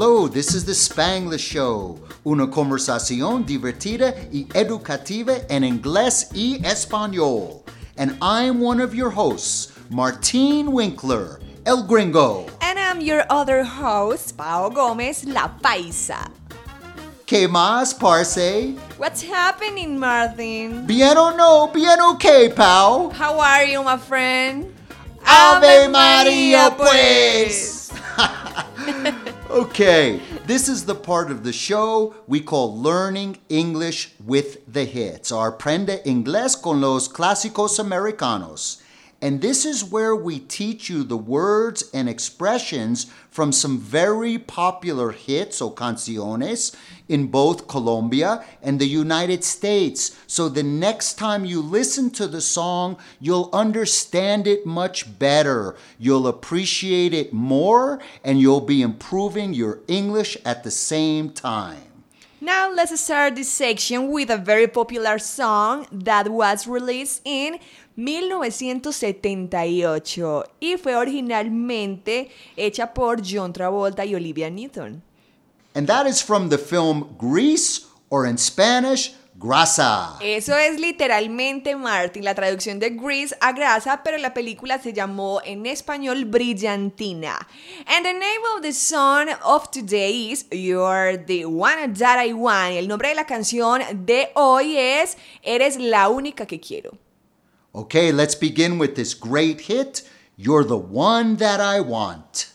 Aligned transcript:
Hello, 0.00 0.28
this 0.28 0.54
is 0.54 0.64
the 0.64 0.72
Spanglish 0.72 1.40
Show, 1.40 2.00
una 2.24 2.46
conversación 2.46 3.44
divertida 3.44 4.14
y 4.32 4.46
educativa 4.54 5.44
en 5.50 5.62
inglés 5.62 6.30
y 6.32 6.58
español. 6.64 7.62
And 7.98 8.16
I'm 8.22 8.60
one 8.62 8.80
of 8.80 8.94
your 8.94 9.10
hosts, 9.10 9.78
Martin 9.90 10.72
Winkler, 10.72 11.38
El 11.66 11.82
Gringo. 11.82 12.46
And 12.62 12.78
I'm 12.78 13.02
your 13.02 13.26
other 13.28 13.62
host, 13.62 14.38
Pao 14.38 14.70
Gomez, 14.70 15.26
La 15.26 15.48
Paisa. 15.60 16.30
¿Qué 17.26 17.46
más, 17.46 17.92
parce? 17.92 18.74
What's 18.96 19.22
happening, 19.22 19.98
Martin? 19.98 20.86
Bien 20.86 21.18
o 21.18 21.36
no, 21.36 21.70
bien 21.74 22.00
okay, 22.14 22.48
pal. 22.48 23.10
How 23.10 23.38
are 23.38 23.64
you, 23.66 23.84
my 23.84 23.98
friend? 23.98 24.74
Ave 25.26 25.88
Maria, 25.88 26.74
pues! 26.74 27.92
okay, 29.50 30.20
this 30.46 30.68
is 30.68 30.84
the 30.84 30.94
part 30.94 31.30
of 31.30 31.42
the 31.42 31.52
show 31.52 32.14
we 32.28 32.40
call 32.40 32.78
Learning 32.80 33.38
English 33.48 34.12
with 34.24 34.64
the 34.72 34.84
Hits, 34.84 35.32
our 35.32 35.52
Aprende 35.52 36.02
Inglés 36.04 36.60
con 36.60 36.80
los 36.80 37.08
Clásicos 37.08 37.80
Americanos. 37.80 38.79
And 39.22 39.42
this 39.42 39.66
is 39.66 39.84
where 39.84 40.16
we 40.16 40.38
teach 40.38 40.88
you 40.88 41.04
the 41.04 41.16
words 41.16 41.84
and 41.92 42.08
expressions 42.08 43.06
from 43.30 43.52
some 43.52 43.78
very 43.78 44.38
popular 44.38 45.12
hits 45.12 45.60
or 45.60 45.74
canciones 45.74 46.74
in 47.06 47.26
both 47.26 47.68
Colombia 47.68 48.42
and 48.62 48.80
the 48.80 48.88
United 48.88 49.44
States. 49.44 50.16
So 50.26 50.48
the 50.48 50.62
next 50.62 51.14
time 51.14 51.44
you 51.44 51.60
listen 51.60 52.10
to 52.12 52.26
the 52.26 52.40
song, 52.40 52.96
you'll 53.20 53.50
understand 53.52 54.46
it 54.46 54.64
much 54.64 55.18
better. 55.18 55.76
You'll 55.98 56.26
appreciate 56.26 57.12
it 57.12 57.32
more 57.32 58.00
and 58.24 58.40
you'll 58.40 58.62
be 58.62 58.80
improving 58.80 59.52
your 59.52 59.80
English 59.86 60.38
at 60.46 60.64
the 60.64 60.70
same 60.70 61.30
time. 61.30 61.90
Now 62.42 62.72
let's 62.72 62.98
start 62.98 63.34
this 63.34 63.50
section 63.50 64.10
with 64.10 64.30
a 64.30 64.38
very 64.38 64.66
popular 64.66 65.18
song 65.18 65.86
that 65.92 66.30
was 66.30 66.66
released 66.66 67.20
in 67.26 67.58
1978 68.04 70.44
y 70.60 70.76
fue 70.76 70.94
originalmente 70.96 72.30
hecha 72.56 72.94
por 72.94 73.20
John 73.24 73.52
Travolta 73.52 74.04
y 74.04 74.14
Olivia 74.14 74.48
Newton. 74.50 75.02
And 75.74 75.86
that 75.86 76.06
is 76.06 76.22
from 76.22 76.48
the 76.48 76.58
film 76.58 77.16
Grease, 77.18 77.86
or 78.10 78.26
in 78.26 78.38
Spanish, 78.38 79.14
Grasa. 79.38 80.18
Eso 80.20 80.56
es 80.56 80.78
literalmente, 80.78 81.76
Martin, 81.76 82.24
la 82.24 82.34
traducción 82.34 82.78
de 82.78 82.90
Grease 82.90 83.34
a 83.40 83.52
grasa, 83.52 84.02
pero 84.02 84.18
la 84.18 84.34
película 84.34 84.78
se 84.78 84.92
llamó 84.92 85.40
en 85.44 85.64
español 85.64 86.26
Brillantina. 86.26 87.38
And 87.86 88.04
the 88.04 88.12
name 88.12 88.42
of 88.54 88.62
the 88.62 88.72
song 88.72 89.28
of 89.42 89.70
today 89.70 90.32
is 90.32 90.46
You're 90.50 91.16
the 91.16 91.46
One 91.46 91.94
That 91.94 92.22
I 92.22 92.34
Want. 92.34 92.72
El 92.72 92.88
nombre 92.88 93.08
de 93.08 93.14
la 93.14 93.24
canción 93.24 93.80
de 94.04 94.30
hoy 94.34 94.76
es 94.76 95.16
Eres 95.42 95.78
la 95.78 96.10
única 96.10 96.46
que 96.46 96.60
quiero. 96.60 96.98
Okay, 97.72 98.10
let's 98.10 98.34
begin 98.34 98.78
with 98.78 98.96
this 98.96 99.14
great 99.14 99.60
hit, 99.62 100.02
You're 100.36 100.64
the 100.64 100.76
One 100.76 101.36
That 101.36 101.60
I 101.60 101.78
Want. 101.78 102.52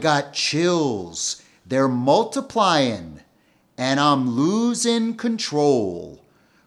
Got 0.00 0.32
chills. 0.32 1.42
They're 1.66 1.88
multiplying, 1.88 3.20
and 3.78 4.00
I'm 4.00 4.30
losing 4.30 5.14
control. 5.16 6.24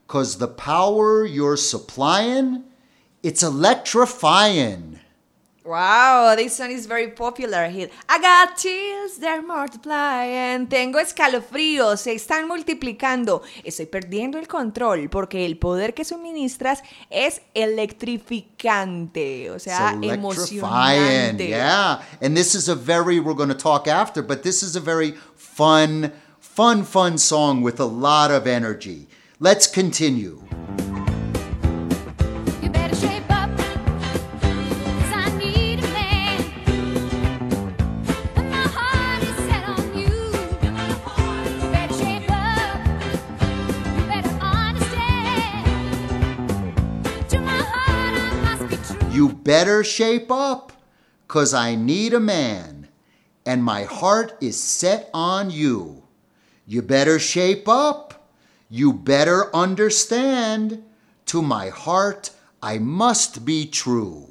Cause 0.08 0.38
the 0.38 0.48
power 0.48 1.26
you're 1.26 1.58
supplying, 1.58 2.64
it's 3.24 3.42
electrifying. 3.42 4.93
Wow, 5.66 6.36
this 6.36 6.58
song 6.58 6.72
is 6.72 6.86
very 6.86 7.08
popular 7.12 7.70
here. 7.70 7.90
I 8.10 8.20
got 8.20 8.58
chills, 8.58 9.18
they're 9.18 9.42
multiplying. 9.42 10.68
Tengo 10.68 11.00
escalofríos, 11.00 12.02
se 12.02 12.14
están 12.16 12.50
multiplicando. 12.50 13.42
Estoy 13.64 13.86
perdiendo 13.86 14.38
el 14.38 14.50
control 14.50 15.08
porque 15.10 15.46
el 15.46 15.58
poder 15.58 15.94
que 15.94 16.04
suministras 16.04 16.84
es 17.10 17.40
electrificante, 17.54 19.52
o 19.52 19.58
sea, 19.58 19.98
emocionante. 20.02 21.48
Yeah. 21.48 22.02
And 22.22 22.36
this 22.36 22.56
is 22.56 22.68
a 22.68 22.76
very, 22.76 23.22
we're 23.22 23.34
going 23.34 23.48
to 23.48 23.56
talk 23.56 23.88
after, 23.88 24.22
but 24.22 24.44
this 24.44 24.64
is 24.64 24.76
a 24.76 24.82
very 24.82 25.14
fun, 25.38 26.12
fun, 26.42 26.84
fun 26.84 27.18
song 27.18 27.62
with 27.62 27.80
a 27.80 27.86
lot 27.86 28.32
of 28.32 28.48
energy. 28.48 29.08
Let's 29.40 29.68
continue. 29.68 30.42
Better 49.44 49.84
shape 49.84 50.32
up, 50.32 50.72
cause 51.28 51.54
I 51.54 51.76
need 51.76 52.14
a 52.14 52.20
man, 52.20 52.88
and 53.46 53.64
my 53.64 53.84
heart 53.84 54.36
is 54.42 54.60
set 54.60 55.10
on 55.14 55.52
you. 55.52 56.04
You 56.66 56.82
better 56.82 57.20
shape 57.20 57.68
up. 57.68 58.14
You 58.70 58.94
better 58.94 59.54
understand. 59.54 60.84
To 61.28 61.42
my 61.42 61.70
heart, 61.70 62.32
I 62.62 62.80
must 62.80 63.46
be 63.46 63.66
true. 63.66 64.28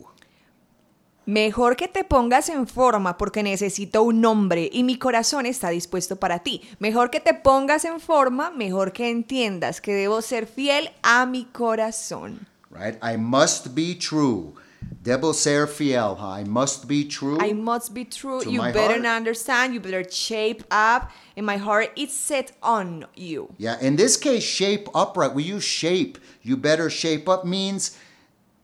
Mejor 1.27 1.77
que 1.77 1.87
te 1.87 2.03
pongas 2.03 2.49
en 2.49 2.67
forma 2.67 3.17
porque 3.17 3.45
necesito 3.45 4.03
un 4.03 4.25
hombre 4.25 4.69
y 4.73 4.83
mi 4.83 4.99
corazón 4.99 5.47
está 5.47 5.71
dispuesto 5.71 6.17
para 6.17 6.41
ti. 6.41 6.63
Mejor 6.81 7.11
que 7.11 7.21
te 7.21 7.35
pongas 7.35 7.85
en 7.85 8.01
forma, 8.01 8.51
mejor 8.51 8.93
que 8.93 9.09
entiendas 9.09 9.81
que 9.81 9.95
debo 9.95 10.21
ser 10.21 10.47
fiel 10.47 10.91
a 11.03 11.25
mi 11.27 11.45
corazón. 11.45 12.49
Right? 12.71 12.97
I 13.03 13.17
must 13.17 13.75
be 13.75 13.95
true. 13.95 14.55
Debo 15.03 15.35
ser 15.35 15.67
fiel. 15.67 16.17
I 16.21 16.45
must 16.45 16.87
be 16.87 17.05
true. 17.05 17.39
I 17.41 17.53
must 17.53 17.93
be 17.93 18.05
true. 18.05 18.45
You 18.49 18.61
better 18.61 18.95
heart. 19.03 19.07
understand. 19.07 19.75
You 19.75 19.81
better 19.81 20.09
shape 20.09 20.63
up. 20.71 21.11
And 21.37 21.45
my 21.45 21.57
heart 21.57 21.91
is 21.97 22.13
set 22.13 22.53
on 22.63 23.07
you. 23.17 23.53
Yeah, 23.59 23.81
in 23.81 23.97
this 23.97 24.17
case, 24.17 24.45
shape 24.45 24.89
upright. 24.95 25.35
We 25.35 25.43
use 25.43 25.65
shape. 25.65 26.19
You 26.43 26.57
better 26.57 26.89
shape 26.89 27.29
up 27.29 27.45
means 27.45 27.99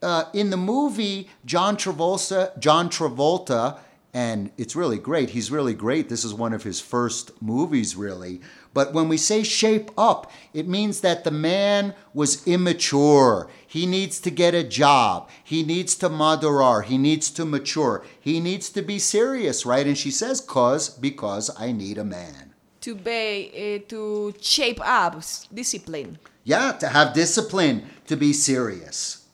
uh, 0.00 0.24
in 0.32 0.50
the 0.50 0.56
movie 0.56 1.28
John 1.44 1.76
Travolta. 1.76 2.56
John 2.60 2.88
Travolta, 2.88 3.78
and 4.14 4.52
it's 4.56 4.76
really 4.76 4.98
great. 4.98 5.30
He's 5.30 5.50
really 5.50 5.74
great. 5.74 6.08
This 6.08 6.24
is 6.24 6.32
one 6.32 6.52
of 6.52 6.62
his 6.62 6.80
first 6.80 7.42
movies, 7.42 7.96
really. 7.96 8.40
But 8.78 8.92
when 8.92 9.08
we 9.08 9.16
say 9.16 9.42
shape 9.42 9.90
up, 9.98 10.30
it 10.54 10.68
means 10.68 11.00
that 11.00 11.24
the 11.24 11.32
man 11.32 11.94
was 12.14 12.46
immature. 12.46 13.50
He 13.66 13.86
needs 13.86 14.20
to 14.20 14.30
get 14.30 14.54
a 14.54 14.62
job. 14.62 15.28
He 15.42 15.64
needs 15.64 15.96
to 15.96 16.08
madurar. 16.08 16.84
He 16.84 16.96
needs 16.96 17.28
to 17.30 17.44
mature. 17.44 18.04
He 18.20 18.38
needs 18.38 18.70
to 18.70 18.82
be 18.82 19.00
serious, 19.00 19.66
right? 19.66 19.84
And 19.84 19.98
she 19.98 20.12
says, 20.12 20.40
"Cause 20.40 20.90
because 20.90 21.50
I 21.58 21.72
need 21.72 21.98
a 21.98 22.04
man." 22.04 22.54
To 22.82 22.94
be, 22.94 23.50
eh, 23.52 23.78
to 23.88 24.32
shape 24.40 24.80
up, 24.80 25.24
discipline. 25.52 26.20
Yeah, 26.44 26.70
to 26.78 26.86
have 26.86 27.14
discipline, 27.14 27.82
to 28.06 28.14
be 28.14 28.32
serious. 28.32 29.26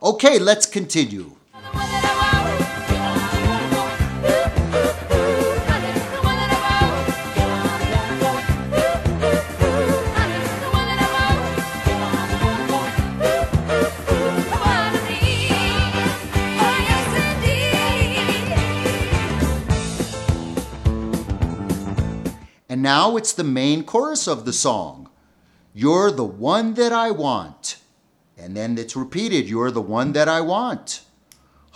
Okay, 0.00 0.38
let's 0.38 0.66
continue. 0.78 1.34
Now 22.82 23.16
it's 23.16 23.32
the 23.32 23.44
main 23.44 23.84
chorus 23.84 24.26
of 24.26 24.44
the 24.44 24.52
song. 24.52 25.08
You're 25.72 26.10
the 26.10 26.24
one 26.24 26.74
that 26.74 26.92
I 26.92 27.12
want. 27.12 27.76
And 28.36 28.56
then 28.56 28.76
it's 28.76 28.96
repeated, 28.96 29.48
You're 29.48 29.70
the 29.70 29.80
one 29.80 30.10
that 30.14 30.28
I 30.28 30.40
want. 30.40 31.02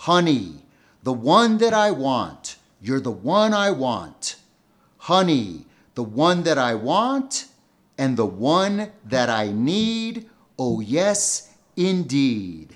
Honey, 0.07 0.65
the 1.03 1.13
one 1.13 1.59
that 1.59 1.73
I 1.73 1.91
want. 1.91 2.57
You're 2.81 2.99
the 2.99 3.17
one 3.37 3.53
I 3.53 3.71
want. 3.71 4.35
Honey, 4.97 5.65
the 5.95 6.03
one 6.03 6.43
that 6.43 6.57
I 6.57 6.75
want 6.75 7.45
and 7.97 8.17
the 8.17 8.25
one 8.25 8.91
that 9.05 9.29
I 9.29 9.47
need. 9.53 10.29
Oh, 10.59 10.81
yes, 10.81 11.55
indeed. 11.77 12.75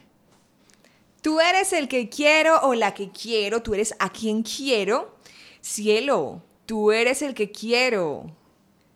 Tú 1.21 1.41
eres 1.41 1.73
el 1.73 1.87
que 1.87 2.07
quiero 2.09 2.59
o 2.63 2.73
la 2.73 2.91
que 2.91 3.11
quiero, 3.11 3.61
tú 3.61 3.73
eres 3.73 3.93
a 3.99 4.09
quien 4.09 4.41
quiero. 4.41 5.17
Cielo, 5.61 6.41
tú 6.71 6.89
eres 6.93 7.21
el 7.21 7.33
que 7.33 7.51
quiero. 7.51 8.31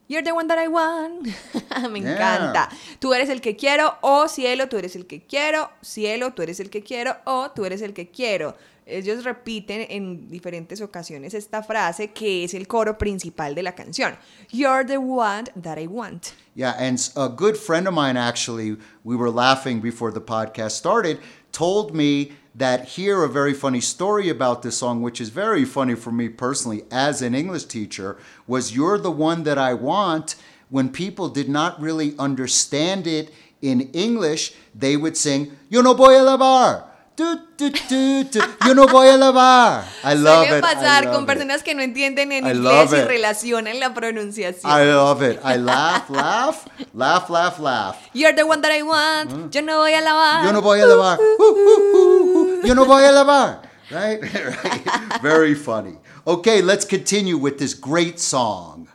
You're 0.07 0.23
the 0.23 0.31
one 0.31 0.47
that 0.47 0.57
I 0.63 0.69
want. 0.69 1.25
Me 1.91 1.99
Yeah. 1.99 2.13
encanta. 2.13 2.69
Tú 2.99 3.13
eres 3.13 3.27
el 3.27 3.41
que 3.41 3.57
quiero, 3.57 3.95
o 4.01 4.29
cielo, 4.29 4.69
tú 4.69 4.77
eres 4.77 4.95
el 4.95 5.05
que 5.05 5.23
quiero, 5.25 5.69
cielo, 5.81 6.31
tú 6.33 6.41
eres 6.41 6.61
el 6.61 6.69
que 6.69 6.81
quiero, 6.81 7.17
o 7.25 7.51
tú 7.51 7.65
eres 7.65 7.81
el 7.81 7.93
que 7.93 8.09
quiero. 8.09 8.55
Ellos 8.85 9.25
repiten 9.25 9.87
en 9.89 10.29
diferentes 10.29 10.79
ocasiones 10.79 11.33
esta 11.33 11.63
frase 11.63 12.11
que 12.13 12.45
es 12.45 12.53
el 12.53 12.65
coro 12.65 12.97
principal 12.97 13.53
de 13.55 13.63
la 13.63 13.73
canción. 13.75 14.15
You're 14.51 14.85
the 14.85 14.97
one 14.97 15.51
that 15.61 15.77
I 15.77 15.87
want. 15.87 16.27
Yeah, 16.55 16.75
and 16.79 16.97
a 17.17 17.27
good 17.27 17.57
friend 17.57 17.85
of 17.87 17.93
mine 17.93 18.15
actually, 18.15 18.77
we 19.03 19.17
were 19.17 19.29
laughing 19.31 19.81
before 19.81 20.13
the 20.13 20.21
podcast 20.21 20.77
started, 20.77 21.19
told 21.51 21.93
me 21.93 22.31
that 22.55 22.85
hear 22.89 23.21
a 23.21 23.29
very 23.29 23.53
funny 23.53 23.81
story 23.81 24.29
about 24.29 24.61
this 24.61 24.77
song, 24.77 25.01
which 25.01 25.19
is 25.19 25.29
very 25.29 25.65
funny 25.65 25.93
for 25.93 26.11
me 26.11 26.29
personally 26.29 26.83
as 26.89 27.21
an 27.21 27.35
English 27.35 27.65
teacher, 27.65 28.17
was 28.47 28.75
You're 28.75 28.97
the 28.97 29.11
One 29.11 29.43
That 29.43 29.57
I 29.57 29.73
Want. 29.73 30.35
When 30.69 30.89
people 30.89 31.29
did 31.29 31.49
not 31.49 31.79
really 31.79 32.17
understand 32.17 33.07
it 33.07 33.31
in 33.61 33.81
English, 33.91 34.53
they 34.73 34.95
would 34.95 35.17
sing, 35.17 35.57
Yo 35.69 35.81
no 35.81 35.93
voy 35.93 36.15
a 36.15 36.21
lavar. 36.21 36.85
Du, 37.17 37.39
du, 37.57 37.69
du. 37.69 38.39
Yo 38.67 38.73
no 38.73 38.87
voy 38.87 39.07
a 39.07 39.15
lavar. 39.17 39.85
I 40.03 40.15
love 40.15 40.47
Suele 40.47 40.57
it. 40.57 40.63
I 40.63 40.67
pasar 40.67 41.05
love 41.05 41.13
con 41.13 41.23
it. 41.23 41.27
personas 41.27 41.63
que 41.63 41.73
no 41.73 41.81
entienden 41.81 42.33
en 42.33 42.45
I 42.45 42.51
inglés 42.51 42.91
y 42.91 43.01
relacionan 43.05 43.79
la 43.79 43.93
pronunciación. 43.93 44.69
I 44.69 44.83
love 44.85 45.21
it. 45.23 45.39
I 45.41 45.55
laugh, 45.57 46.09
laugh, 46.09 46.67
laugh, 46.93 47.29
laugh, 47.29 47.59
laugh. 47.59 47.95
You're 48.13 48.33
the 48.35 48.45
one 48.45 48.61
that 48.61 48.71
I 48.73 48.81
want. 48.83 49.53
Yo 49.53 49.61
no 49.61 49.77
voy 49.77 49.93
a 49.93 50.01
lavar. 50.01 50.43
Yo 50.45 50.51
no 50.51 50.61
voy 50.61 50.81
a 50.81 50.85
lavar. 50.85 51.17
Uh, 51.17 51.43
uh, 51.43 51.53
uh, 51.53 52.63
uh. 52.63 52.67
Yo 52.67 52.73
no 52.73 52.83
voy 52.83 53.05
a 53.05 53.11
lavar. 53.13 53.61
Right? 53.91 54.21
right? 54.21 55.21
Very 55.21 55.55
funny. 55.55 55.97
Okay, 56.27 56.61
let's 56.61 56.83
continue 56.83 57.37
with 57.37 57.59
this 57.59 57.73
great 57.73 58.19
song. 58.19 58.89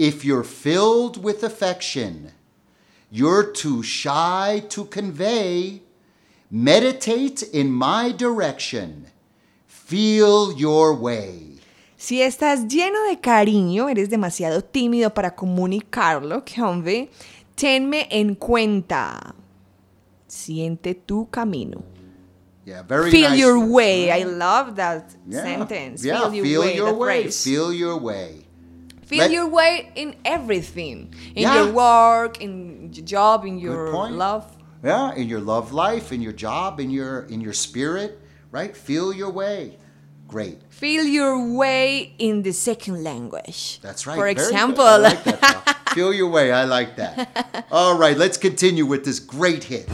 If 0.00 0.24
you're 0.24 0.44
filled 0.44 1.22
with 1.22 1.42
affection, 1.44 2.30
you're 3.10 3.52
too 3.52 3.82
shy 3.82 4.62
to 4.70 4.86
convey. 4.86 5.82
Meditate 6.50 7.42
in 7.52 7.70
my 7.70 8.10
direction. 8.10 9.08
Feel 9.66 10.54
your 10.56 10.94
way. 10.94 11.58
Si 11.98 12.22
estás 12.22 12.66
lleno 12.66 13.04
de 13.10 13.20
cariño, 13.20 13.90
eres 13.90 14.08
demasiado 14.08 14.62
tímido 14.64 15.12
para 15.12 15.34
comunicarlo, 15.36 16.44
conve, 16.46 17.10
tenme 17.54 18.08
en 18.10 18.36
cuenta. 18.36 19.34
Siente 20.26 20.94
tu 20.94 21.28
camino. 21.30 21.82
Yeah, 22.64 22.82
very 22.84 23.10
Feel 23.10 23.30
nice. 23.32 23.38
your 23.38 23.58
way. 23.58 24.06
Mm-hmm. 24.08 24.18
I 24.18 24.24
love 24.38 24.76
that 24.76 25.10
Yeah. 25.28 25.42
sentence. 25.42 26.02
Yeah, 26.02 26.30
feel 26.30 26.34
your 26.36 26.44
feel 26.46 26.60
way. 26.62 26.76
your 26.76 26.92
way. 26.94 27.22
phrase. 27.24 27.44
Feel 27.44 27.72
your 27.74 27.98
way. 27.98 28.46
Feel 29.10 29.18
Let- 29.26 29.32
your 29.32 29.48
way 29.48 29.90
in 29.96 30.14
everything. 30.24 31.12
In 31.34 31.42
Yeah. 31.42 31.54
your 31.64 31.72
work, 31.72 32.40
in 32.40 32.90
your 32.94 33.04
job, 33.04 33.44
in 33.44 33.58
your 33.58 33.90
point. 33.90 34.14
love. 34.14 34.44
Yeah, 34.84 35.12
in 35.20 35.26
your 35.28 35.40
love 35.52 35.72
life, 35.72 36.06
in 36.14 36.20
your 36.22 36.32
job, 36.46 36.78
in 36.78 36.90
your 36.90 37.14
in 37.32 37.40
your 37.40 37.52
spirit, 37.66 38.10
right? 38.52 38.72
Feel 38.76 39.12
your 39.12 39.30
way. 39.42 39.78
Great. 40.28 40.58
Feel 40.70 41.04
your 41.18 41.34
way 41.62 42.14
in 42.18 42.42
the 42.46 42.52
second 42.52 43.02
language. 43.02 43.80
That's 43.82 44.06
right. 44.06 44.14
For 44.14 44.22
Very 44.22 44.34
good. 44.34 44.46
example, 44.46 44.84
I 44.84 44.98
like 45.08 45.24
that. 45.24 45.76
Feel 45.96 46.12
your 46.14 46.30
way. 46.30 46.52
I 46.52 46.64
like 46.76 46.94
that. 47.02 47.66
All 47.72 47.98
right, 47.98 48.16
let's 48.16 48.38
continue 48.38 48.86
with 48.86 49.02
this 49.04 49.18
great 49.18 49.64
hit. 49.64 49.88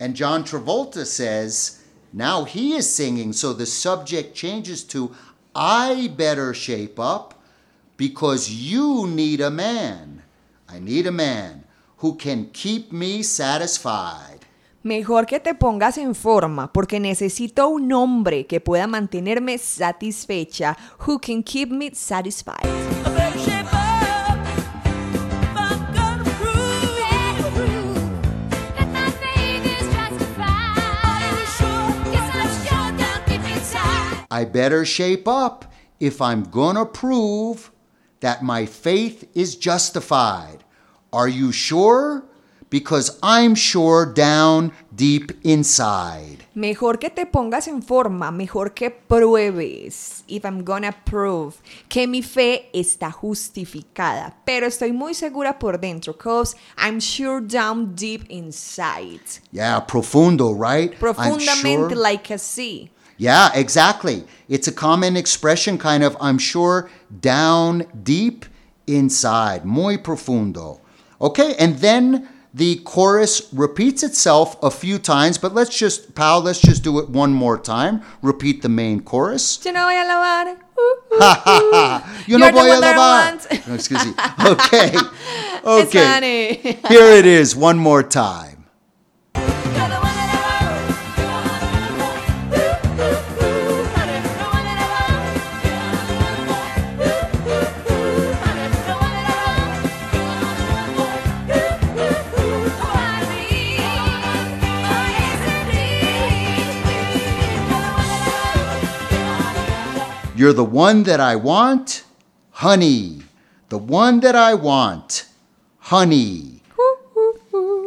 And 0.00 0.14
John 0.14 0.44
Travolta 0.44 1.04
says, 1.04 1.82
now 2.12 2.44
he 2.44 2.74
is 2.74 2.92
singing, 2.92 3.32
so 3.32 3.52
the 3.52 3.66
subject 3.66 4.34
changes 4.34 4.84
to, 4.84 5.14
I 5.54 6.08
better 6.16 6.54
shape 6.54 6.98
up 6.98 7.34
because 7.96 8.50
you 8.50 9.06
need 9.06 9.40
a 9.40 9.50
man. 9.50 10.22
I 10.68 10.78
need 10.78 11.06
a 11.06 11.12
man 11.12 11.64
who 11.98 12.14
can 12.14 12.50
keep 12.52 12.92
me 12.92 13.22
satisfied. 13.22 14.38
Mejor 14.84 15.26
que 15.26 15.40
te 15.40 15.54
pongas 15.54 15.98
en 15.98 16.14
forma 16.14 16.72
porque 16.72 17.00
necesito 17.00 17.68
un 17.68 17.92
hombre 17.92 18.46
que 18.46 18.60
pueda 18.60 18.86
mantenerme 18.86 19.58
satisfecha. 19.58 20.76
Who 21.06 21.18
can 21.18 21.42
keep 21.42 21.70
me 21.70 21.90
satisfied. 21.92 22.87
I 34.38 34.44
better 34.44 34.84
shape 34.84 35.26
up 35.26 35.64
if 35.98 36.22
I'm 36.22 36.44
gonna 36.44 36.86
prove 36.86 37.72
that 38.20 38.40
my 38.44 38.66
faith 38.66 39.28
is 39.34 39.56
justified. 39.56 40.62
Are 41.12 41.26
you 41.28 41.50
sure? 41.50 42.22
Because 42.70 43.18
I'm 43.20 43.54
sure 43.56 44.04
down 44.06 44.70
deep 44.94 45.32
inside. 45.42 46.44
Mejor 46.54 46.98
que 46.98 47.08
te 47.10 47.24
pongas 47.24 47.66
en 47.66 47.82
forma, 47.82 48.30
mejor 48.30 48.74
que 48.74 48.90
pruebes. 48.90 50.22
If 50.28 50.44
I'm 50.44 50.62
gonna 50.62 50.92
prove 50.92 51.56
que 51.88 52.06
mi 52.06 52.22
fe 52.22 52.68
está 52.72 53.10
justificada. 53.10 54.34
Pero 54.44 54.66
estoy 54.66 54.92
muy 54.92 55.14
segura 55.14 55.58
por 55.58 55.78
dentro, 55.78 56.12
cause 56.16 56.54
I'm 56.76 57.00
sure 57.00 57.40
down 57.40 57.94
deep 57.96 58.26
inside. 58.28 59.22
Yeah, 59.50 59.80
profundo, 59.80 60.52
right? 60.52 60.92
Profundamente 61.00 61.94
sure- 61.94 61.96
like 61.96 62.30
a 62.30 62.38
sea. 62.38 62.90
Yeah, 63.18 63.50
exactly. 63.52 64.24
It's 64.48 64.68
a 64.68 64.72
common 64.72 65.16
expression, 65.16 65.76
kind 65.76 66.02
of, 66.04 66.16
I'm 66.20 66.38
sure, 66.38 66.88
down 67.20 67.84
deep 68.02 68.46
inside. 68.86 69.64
Muy 69.64 69.98
profundo. 69.98 70.80
Okay, 71.20 71.54
and 71.58 71.78
then 71.78 72.28
the 72.54 72.76
chorus 72.76 73.52
repeats 73.52 74.02
itself 74.02 74.56
a 74.62 74.70
few 74.70 74.98
times, 74.98 75.36
but 75.36 75.52
let's 75.52 75.76
just, 75.76 76.14
Pal, 76.14 76.40
let's 76.40 76.60
just 76.60 76.82
do 76.82 76.98
it 77.00 77.10
one 77.10 77.32
more 77.32 77.58
time. 77.58 78.02
Repeat 78.22 78.62
the 78.62 78.68
main 78.68 79.00
chorus. 79.00 79.62
Yo 79.64 79.72
no 79.72 79.84
voy 79.84 80.00
a 80.00 80.04
lavar. 80.04 80.56
Uh, 81.20 81.42
uh, 81.72 82.00
Yo 82.26 82.38
You're 82.38 82.38
no 82.38 82.50
voy 82.52 82.66
a 82.66 82.68
one 82.68 82.80
that 82.80 82.96
I 82.96 83.32
lavar. 83.32 83.66
No, 83.68 83.74
excuse 83.74 84.06
me. 84.06 84.14
Okay. 84.46 84.96
Okay. 85.64 86.78
Here 86.88 87.10
it 87.12 87.26
is, 87.26 87.54
one 87.56 87.78
more 87.78 88.02
time. 88.02 88.57
You're 110.38 110.54
the 110.54 110.62
one 110.62 111.02
that 111.02 111.18
I 111.18 111.34
want. 111.34 112.04
Honey. 112.52 113.22
The 113.68 113.76
one 113.76 114.20
that 114.20 114.34
I 114.34 114.54
want, 114.54 115.26
honey. 115.78 116.62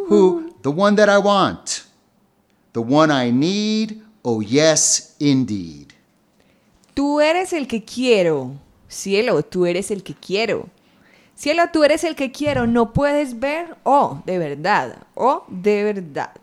Who? 0.06 0.54
The 0.62 0.70
one 0.70 0.96
that 0.96 1.10
I 1.10 1.18
want. 1.18 1.86
The 2.74 2.82
one 2.82 3.10
I 3.10 3.32
need, 3.32 4.04
oh 4.24 4.42
yes, 4.42 5.16
indeed. 5.20 5.94
Tú 6.94 7.20
eres 7.20 7.54
el 7.54 7.68
que 7.68 7.84
quiero. 7.84 8.58
Cielo, 8.88 9.42
tú 9.42 9.66
eres 9.66 9.90
el 9.90 10.04
que 10.04 10.14
quiero. 10.14 10.70
Cielo, 11.36 11.64
tú 11.74 11.84
eres 11.84 12.04
el 12.04 12.16
que 12.16 12.32
quiero. 12.32 12.68
No 12.68 12.94
puedes 12.94 13.40
ver. 13.40 13.76
Oh, 13.84 14.22
de 14.26 14.38
verdad. 14.38 14.98
Oh, 15.16 15.46
de 15.48 15.84
verdad. 15.84 16.38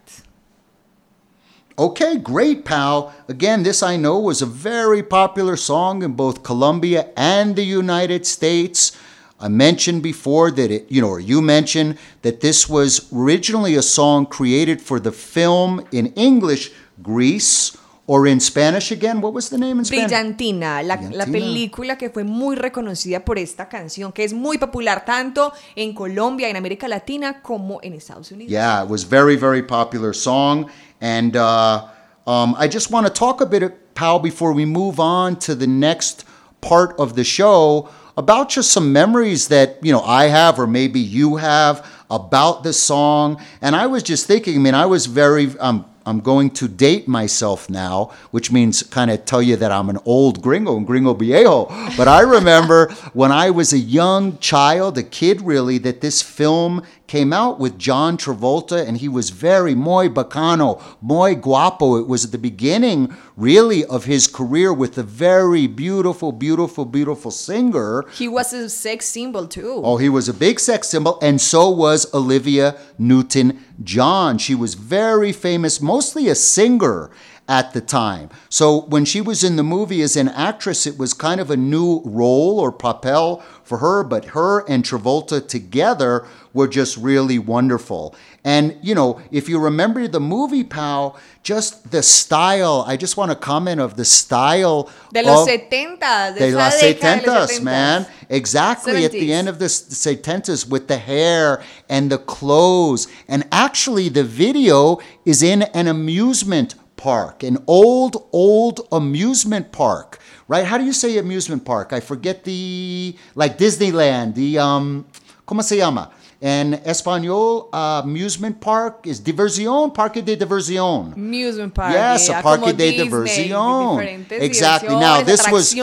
Okay, 1.79 2.19
great, 2.19 2.65
pal. 2.65 3.15
Again, 3.29 3.63
this 3.63 3.85
I 3.85 3.97
know 3.97 4.19
was 4.19 4.43
a 4.43 4.47
very 4.47 5.01
popular 5.01 5.57
song 5.57 6.03
in 6.03 6.15
both 6.15 6.43
Colombia 6.43 7.11
and 7.17 7.55
the 7.55 7.63
United 7.63 8.27
States. 8.27 8.99
I 9.39 9.47
mentioned 9.47 10.03
before 10.03 10.51
that 10.51 10.73
it, 10.73 10.91
you 10.91 11.01
know, 11.01 11.09
or 11.11 11.21
you 11.21 11.41
mentioned 11.41 11.97
that 12.23 12.41
this 12.41 12.69
was 12.69 13.09
originally 13.13 13.77
a 13.77 13.83
song 13.83 14.27
created 14.27 14.83
for 14.83 14.99
the 14.99 15.13
film 15.13 15.87
in 15.93 16.09
English, 16.15 16.73
Grease, 17.01 17.77
Or 18.11 18.27
in 18.27 18.41
Spanish 18.41 18.91
again, 18.91 19.21
what 19.21 19.35
was 19.35 19.51
the 19.51 19.59
name 19.59 19.79
in 19.79 19.85
Spanish? 19.85 20.11
Brillantina, 20.11 20.83
la, 20.83 20.99
la 21.13 21.27
película 21.27 21.99
que 21.99 22.09
fue 22.09 22.25
muy 22.25 22.57
reconocida 22.57 23.23
por 23.23 23.39
esta 23.39 23.69
canción, 23.69 24.13
que 24.13 24.25
es 24.25 24.33
muy 24.33 24.57
popular 24.57 25.05
tanto 25.05 25.53
en 25.77 25.93
Colombia, 25.93 26.49
en 26.49 26.57
América 26.57 26.89
Latina, 26.89 27.43
como 27.43 27.81
en 27.83 27.93
Estados 27.93 28.33
Unidos. 28.33 28.51
Yeah, 28.51 28.83
it 28.83 28.89
was 28.89 29.05
very, 29.05 29.37
very 29.37 29.63
popular 29.63 30.15
song. 30.15 30.71
And 31.03 31.37
uh, 31.37 31.85
um, 32.27 32.57
I 32.59 32.67
just 32.67 32.91
want 32.91 33.07
to 33.07 33.13
talk 33.13 33.43
a 33.43 33.47
bit, 33.47 33.95
pal, 33.95 34.19
before 34.21 34.55
we 34.55 34.65
move 34.65 34.99
on 34.99 35.37
to 35.41 35.55
the 35.55 35.67
next 35.67 36.25
part 36.63 36.99
of 36.99 37.15
the 37.15 37.25
show 37.25 37.91
about 38.17 38.49
just 38.49 38.73
some 38.73 38.91
memories 38.91 39.49
that, 39.49 39.77
you 39.83 39.93
know, 39.93 40.01
I 40.01 40.29
have 40.29 40.59
or 40.59 40.67
maybe 40.67 40.99
you 40.99 41.37
have 41.37 41.87
about 42.11 42.63
the 42.63 42.73
song. 42.73 43.39
And 43.61 43.77
I 43.77 43.87
was 43.87 44.03
just 44.03 44.27
thinking, 44.27 44.55
I 44.55 44.59
mean, 44.61 44.75
I 44.75 44.87
was 44.87 45.05
very, 45.05 45.51
um, 45.61 45.85
I'm 46.09 46.21
going 46.21 46.51
to 46.53 46.69
date 46.69 47.07
myself 47.07 47.69
now, 47.69 48.13
which 48.31 48.51
means 48.51 48.83
kind 48.83 49.11
of 49.11 49.27
tell 49.27 49.43
you 49.43 49.57
that 49.57 49.71
I'm 49.71 49.91
an 49.91 49.99
old 50.07 50.41
gringo, 50.41 50.75
and 50.75 50.87
gringo 50.87 51.13
viejo. 51.13 51.67
But 51.99 52.09
I 52.09 52.21
remember 52.21 52.89
when 53.13 53.31
I 53.31 53.51
was 53.51 53.75
a 53.75 53.79
young 53.79 54.39
child, 54.39 54.97
a 54.97 55.03
kid 55.03 55.43
really, 55.43 55.77
that 55.79 56.01
this 56.01 56.23
film 56.23 56.83
came 57.09 57.33
out 57.33 57.59
with 57.59 57.79
John 57.79 58.17
Travolta, 58.17 58.87
and 58.87 58.99
he 58.99 59.09
was 59.09 59.31
very 59.31 59.75
muy 59.75 60.09
bacano, 60.09 60.81
muy 61.01 61.35
guapo. 61.35 61.97
It 61.97 62.07
was 62.07 62.27
at 62.27 62.33
the 62.33 62.39
beginning, 62.39 63.17
really, 63.37 63.85
of 63.87 64.05
his 64.05 64.29
career 64.29 64.73
with 64.73 64.97
a 64.99 65.03
very 65.03 65.67
beautiful, 65.67 66.31
beautiful, 66.31 66.85
beautiful 66.85 67.31
singer. 67.31 68.05
He 68.13 68.29
was 68.29 68.53
a 68.53 68.69
sex 68.69 69.07
symbol 69.07 69.49
too. 69.49 69.81
Oh, 69.83 69.97
he 69.97 70.09
was 70.09 70.29
a 70.29 70.35
big 70.35 70.61
sex 70.61 70.89
symbol, 70.89 71.19
and 71.21 71.41
so 71.41 71.71
was 71.71 72.13
Olivia 72.15 72.77
Newton 72.99 73.65
John. 73.83 74.39
She 74.39 74.55
was 74.55 74.75
very 74.75 75.33
famous, 75.33 75.81
mostly 75.81 76.29
a 76.29 76.35
singer 76.35 77.11
at 77.49 77.73
the 77.73 77.81
time. 77.81 78.29
So 78.51 78.83
when 78.83 79.07
she 79.07 79.23
was 79.23 79.43
in 79.43 79.57
the 79.57 79.63
movie 79.63 80.03
as 80.03 80.17
an 80.17 80.29
actress, 80.29 80.87
it 80.87 80.99
was 80.99 81.15
kind 81.15 81.41
of 81.41 81.51
a 81.51 81.57
new 81.57 82.03
role 82.05 82.61
or 82.61 82.71
papel 82.71 83.43
for 83.65 83.79
her, 83.79 84.05
but 84.05 84.27
her 84.27 84.69
and 84.69 84.85
Travolta 84.85 85.47
together 85.47 86.27
were 86.59 86.69
just 86.69 86.97
really 86.97 87.39
wonderful. 87.39 88.15
And, 88.45 88.77
you 88.83 88.95
know, 88.95 89.21
if 89.31 89.49
you 89.49 89.59
remember 89.61 90.09
the 90.09 90.21
movie, 90.21 90.65
pal, 90.65 91.17
just 91.43 91.91
the 91.93 92.03
style, 92.03 92.85
I 92.87 92.97
just 92.97 93.17
want 93.17 93.31
to 93.31 93.37
comment 93.37 93.81
of 93.81 93.95
the 93.97 94.05
style 94.05 94.91
De 95.13 95.23
los 95.23 95.43
of- 95.43 95.49
70s, 95.55 96.35
de, 96.35 96.51
de 96.51 96.57
las 96.57 96.75
década 96.83 97.23
de 97.23 97.31
los 97.31 97.51
70s, 97.53 97.63
man. 97.63 98.07
Exactly 98.29 99.05
at 99.05 99.13
the 99.13 99.33
end 99.33 99.49
of 99.49 99.59
the 99.59 99.67
s- 99.67 99.83
70s 100.07 100.69
with 100.69 100.89
the 100.89 100.99
hair 100.99 101.63
and 101.89 102.11
the 102.11 102.19
clothes. 102.19 103.07
And 103.29 103.47
actually, 103.53 104.09
the 104.09 104.25
video 104.25 104.99
is 105.25 105.43
in 105.43 105.63
an 105.63 105.87
amusement 105.89 106.75
park, 106.97 107.43
an 107.45 107.59
old, 107.67 108.17
old 108.33 108.81
amusement 108.91 109.71
park, 109.73 110.19
right? 110.49 110.65
How 110.67 110.77
do 110.79 110.85
you 110.85 110.93
say 110.93 111.17
amusement 111.19 111.65
park? 111.65 111.93
I 111.93 112.01
forget 112.01 112.43
the, 112.45 113.15
like 113.37 113.57
Disneyland, 113.59 114.35
the, 114.35 114.59
um, 114.59 115.07
¿cómo 115.47 115.63
se 115.63 115.77
llama? 115.77 116.11
En 116.41 116.75
español, 116.85 117.69
uh, 117.73 118.03
amusement 118.05 118.61
park 118.61 119.09
is 119.09 119.21
diversión, 119.21 119.93
parque 119.93 120.25
de 120.25 120.37
diversión. 120.37 121.13
Amusement 121.15 121.75
park. 121.75 121.93
Yes, 121.93 122.29
a 122.29 122.41
parque 122.41 122.77
de 122.77 122.93
Disney, 122.93 123.09
diversión. 123.09 124.31
Exactly. 124.31 124.95
Now, 124.95 125.21
this 125.23 125.51
was-. 125.51 125.75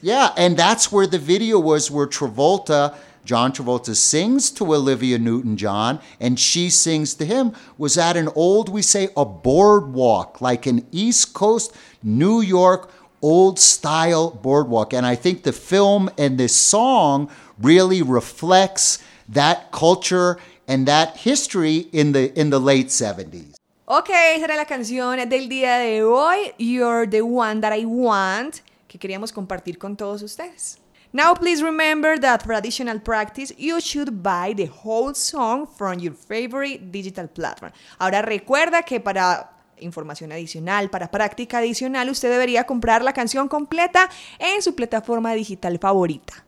Yeah, 0.00 0.32
and 0.36 0.56
that's 0.56 0.92
where 0.92 1.08
the 1.08 1.18
video 1.18 1.58
was 1.58 1.90
where 1.90 2.06
Travolta, 2.06 2.94
John 3.24 3.52
Travolta 3.52 3.96
sings 3.96 4.50
to 4.52 4.74
Olivia 4.74 5.18
Newton 5.18 5.56
John 5.56 5.98
and 6.20 6.38
she 6.38 6.68
sings 6.70 7.14
to 7.14 7.24
him 7.24 7.52
was 7.78 7.96
at 7.96 8.16
an 8.16 8.28
old, 8.34 8.68
we 8.68 8.82
say, 8.82 9.08
a 9.16 9.24
boardwalk, 9.24 10.40
like 10.40 10.66
an 10.66 10.86
East 10.92 11.32
Coast, 11.32 11.74
New 12.02 12.42
York, 12.42 12.90
old 13.22 13.58
style 13.58 14.30
boardwalk. 14.30 14.92
And 14.92 15.06
I 15.06 15.14
think 15.14 15.42
the 15.42 15.52
film 15.52 16.10
and 16.18 16.38
this 16.38 16.54
song 16.54 17.30
really 17.58 18.02
reflects 18.02 19.02
that 19.32 19.70
culture 19.70 20.36
and 20.66 20.86
that 20.86 21.16
history 21.16 21.88
in 21.92 22.12
the 22.12 22.32
in 22.38 22.50
the 22.50 22.60
late 22.60 22.88
70s. 22.88 23.54
Ok, 23.86 24.08
esa 24.08 24.44
era 24.46 24.56
la 24.56 24.64
canción 24.64 25.28
del 25.28 25.48
día 25.48 25.76
de 25.76 26.02
hoy, 26.02 26.54
You're 26.58 27.06
the 27.06 27.20
One 27.20 27.60
That 27.60 27.76
I 27.76 27.84
Want, 27.84 28.56
que 28.88 28.98
queríamos 28.98 29.30
compartir 29.30 29.76
con 29.76 29.94
todos 29.94 30.22
ustedes. 30.22 30.78
Now 31.12 31.34
please 31.34 31.62
remember 31.62 32.18
that 32.18 32.42
for 32.42 32.54
additional 32.54 32.98
practice, 33.00 33.54
you 33.56 33.80
should 33.80 34.22
buy 34.22 34.54
the 34.54 34.70
whole 34.82 35.14
song 35.14 35.66
from 35.66 36.00
your 36.00 36.14
favorite 36.14 36.90
digital 36.90 37.28
platform. 37.28 37.72
Ahora 37.98 38.22
recuerda 38.22 38.82
que 38.82 39.00
para 39.00 39.50
información 39.78 40.32
adicional, 40.32 40.90
para 40.90 41.10
práctica 41.10 41.58
adicional, 41.58 42.08
usted 42.08 42.30
debería 42.30 42.64
comprar 42.64 43.04
la 43.04 43.12
canción 43.12 43.48
completa 43.48 44.08
en 44.38 44.62
su 44.62 44.74
plataforma 44.74 45.34
digital 45.34 45.78
favorita. 45.78 46.44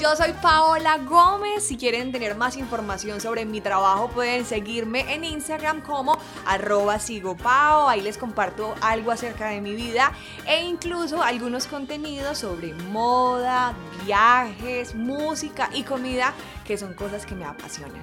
Yo 0.00 0.16
soy 0.16 0.32
Paola 0.40 0.96
Gómez. 0.98 1.64
Si 1.64 1.76
quieren 1.76 2.12
tener 2.12 2.36
más 2.36 2.56
información 2.56 3.20
sobre 3.20 3.44
mi 3.44 3.60
trabajo, 3.60 4.08
pueden 4.08 4.46
seguirme 4.46 5.12
en 5.12 5.24
Instagram 5.24 5.82
como 5.82 6.16
arroba 6.46 6.98
sigopao. 6.98 7.88
Ahí 7.88 8.00
les 8.00 8.16
comparto 8.16 8.74
algo 8.80 9.10
acerca 9.10 9.48
de 9.48 9.60
mi 9.60 9.74
vida 9.74 10.12
e 10.46 10.64
incluso 10.64 11.22
algunos 11.22 11.66
contenidos 11.66 12.38
sobre 12.38 12.72
moda, 12.72 13.74
viajes, 14.04 14.94
música 14.94 15.68
y 15.74 15.82
comida, 15.82 16.32
que 16.64 16.78
son 16.78 16.94
cosas 16.94 17.26
que 17.26 17.34
me 17.34 17.44
apasionan. 17.44 18.02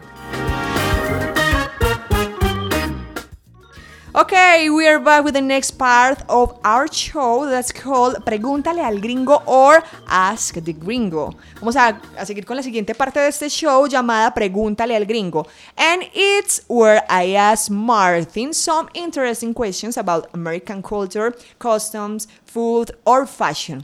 Okay, 4.15 4.69
we 4.69 4.87
are 4.87 4.99
back 4.99 5.23
with 5.23 5.33
the 5.33 5.41
next 5.41 5.71
part 5.71 6.21
of 6.29 6.59
our 6.63 6.85
show 6.85 7.49
that's 7.49 7.71
called 7.71 8.23
Pregúntale 8.23 8.77
al 8.77 8.99
Gringo 8.99 9.41
or 9.47 9.81
Ask 10.07 10.53
the 10.63 10.71
Gringo. 10.71 11.33
Vamos 11.59 11.75
a, 11.75 11.99
a 12.15 12.23
seguir 12.23 12.45
con 12.45 12.55
la 12.55 12.61
siguiente 12.61 12.93
parte 12.93 13.19
de 13.19 13.29
este 13.29 13.49
show 13.49 13.87
llamada 13.87 14.31
Pregúntale 14.31 14.95
al 14.95 15.05
Gringo. 15.05 15.47
And 15.75 16.03
it's 16.13 16.61
where 16.67 17.01
I 17.09 17.33
ask 17.33 17.71
Martin 17.71 18.53
some 18.53 18.87
interesting 18.93 19.51
questions 19.51 19.97
about 19.97 20.29
American 20.31 20.83
culture, 20.83 21.33
customs, 21.57 22.27
food, 22.45 22.91
or 23.05 23.25
fashion. 23.25 23.83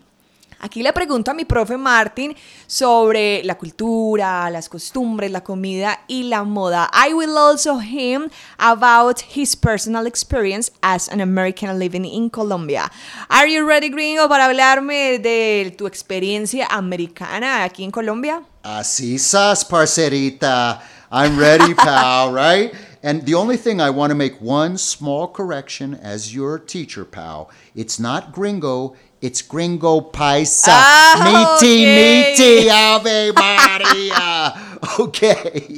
Aquí 0.62 0.84
le 0.84 0.92
pregunto 0.92 1.32
a 1.32 1.34
mi 1.34 1.46
profe 1.46 1.78
Martin 1.78 2.36
sobre 2.68 3.42
la 3.44 3.58
cultura, 3.58 4.50
las 4.50 4.68
costumbres, 4.68 5.32
la 5.32 5.42
comida 5.42 6.02
y 6.08 6.24
la 6.24 6.44
moda. 6.44 6.90
I 6.94 7.14
will 7.14 7.38
also 7.38 7.80
him 7.80 8.30
about 8.58 9.22
his 9.36 9.56
personal 9.56 10.06
experience 10.06 10.72
as 10.82 11.08
an 11.10 11.22
American 11.22 11.80
living 11.80 12.04
in 12.04 12.30
Colombia. 12.30 12.92
Are 13.30 13.48
you 13.48 13.66
ready, 13.66 13.90
gringo, 13.90 14.28
para 14.28 14.46
hablarme 14.46 15.20
de 15.20 15.74
tu 15.78 15.88
experiencia 15.88 16.68
americana 16.70 17.64
aquí 17.64 17.86
en 17.86 17.92
Colombia? 17.92 18.44
Así 18.62 19.18
sas, 19.18 19.64
parcerita. 19.64 20.82
I'm 21.10 21.40
ready, 21.40 21.74
pal, 21.76 22.34
right? 22.34 22.74
And 23.02 23.26
the 23.26 23.34
only 23.34 23.56
thing 23.56 23.80
I 23.80 23.90
want 23.92 24.12
to 24.12 24.16
make 24.16 24.42
one 24.42 24.78
small 24.78 25.28
correction 25.28 25.96
as 25.96 26.36
your 26.36 26.60
teacher, 26.60 27.06
pal. 27.06 27.50
It's 27.74 27.98
not 27.98 28.34
gringo, 28.34 28.94
it's 29.22 29.42
gringo 29.42 30.12
paisa. 30.12 30.72
Ah, 30.72 31.58
meaty, 31.60 31.84
okay. 31.84 32.66
meaty, 32.66 32.70
Ave 32.70 33.32
Maria. 33.34 34.66
Okay. 34.98 35.76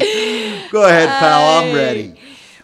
Go 0.72 0.84
ahead, 0.84 1.10
pal, 1.20 1.64
I'm 1.64 1.76
ready. 1.76 2.14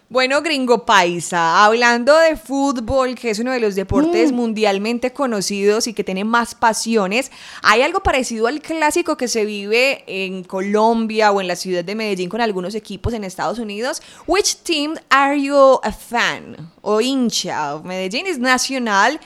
Bueno, 0.10 0.42
gringo 0.42 0.86
paisa, 0.86 1.66
hablando 1.66 2.16
de 2.18 2.38
fútbol, 2.38 3.16
que 3.16 3.32
es 3.32 3.40
uno 3.40 3.52
de 3.52 3.60
los 3.60 3.76
deportes 3.76 4.32
mundialmente 4.32 5.12
conocidos 5.12 5.86
y 5.88 5.94
que 5.94 6.06
tiene 6.06 6.24
más 6.24 6.56
pasiones, 6.56 7.30
¿hay 7.62 7.82
algo 7.82 8.02
parecido 8.02 8.48
al 8.48 8.62
clásico 8.62 9.18
que 9.18 9.28
se 9.28 9.44
vive 9.44 10.06
en 10.08 10.46
Colombia 10.46 11.34
o 11.34 11.42
en 11.42 11.48
la 11.48 11.58
ciudad 11.58 11.84
de 11.84 11.96
Medellín 11.96 12.30
con 12.30 12.40
algunos 12.40 12.74
equipos 12.74 13.14
en 13.14 13.26
Estados 13.26 13.60
Unidos? 13.60 14.02
Which 14.28 14.64
team 14.64 14.96
are 15.10 15.38
you 15.42 15.82
a 15.84 15.92
fan 15.92 16.72
o 16.82 17.02
hincha? 17.02 17.78
Medellín 17.84 18.28
es 18.28 18.40
nacional 18.40 19.20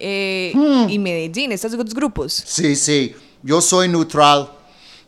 eh, 0.00 0.52
y 0.88 0.98
Medellín, 0.98 1.52
estos 1.52 1.72
dos 1.76 1.94
grupos. 1.94 2.32
Sí, 2.46 2.76
sí. 2.76 3.14
Yo 3.42 3.60
soy 3.60 3.88
neutral. 3.88 4.50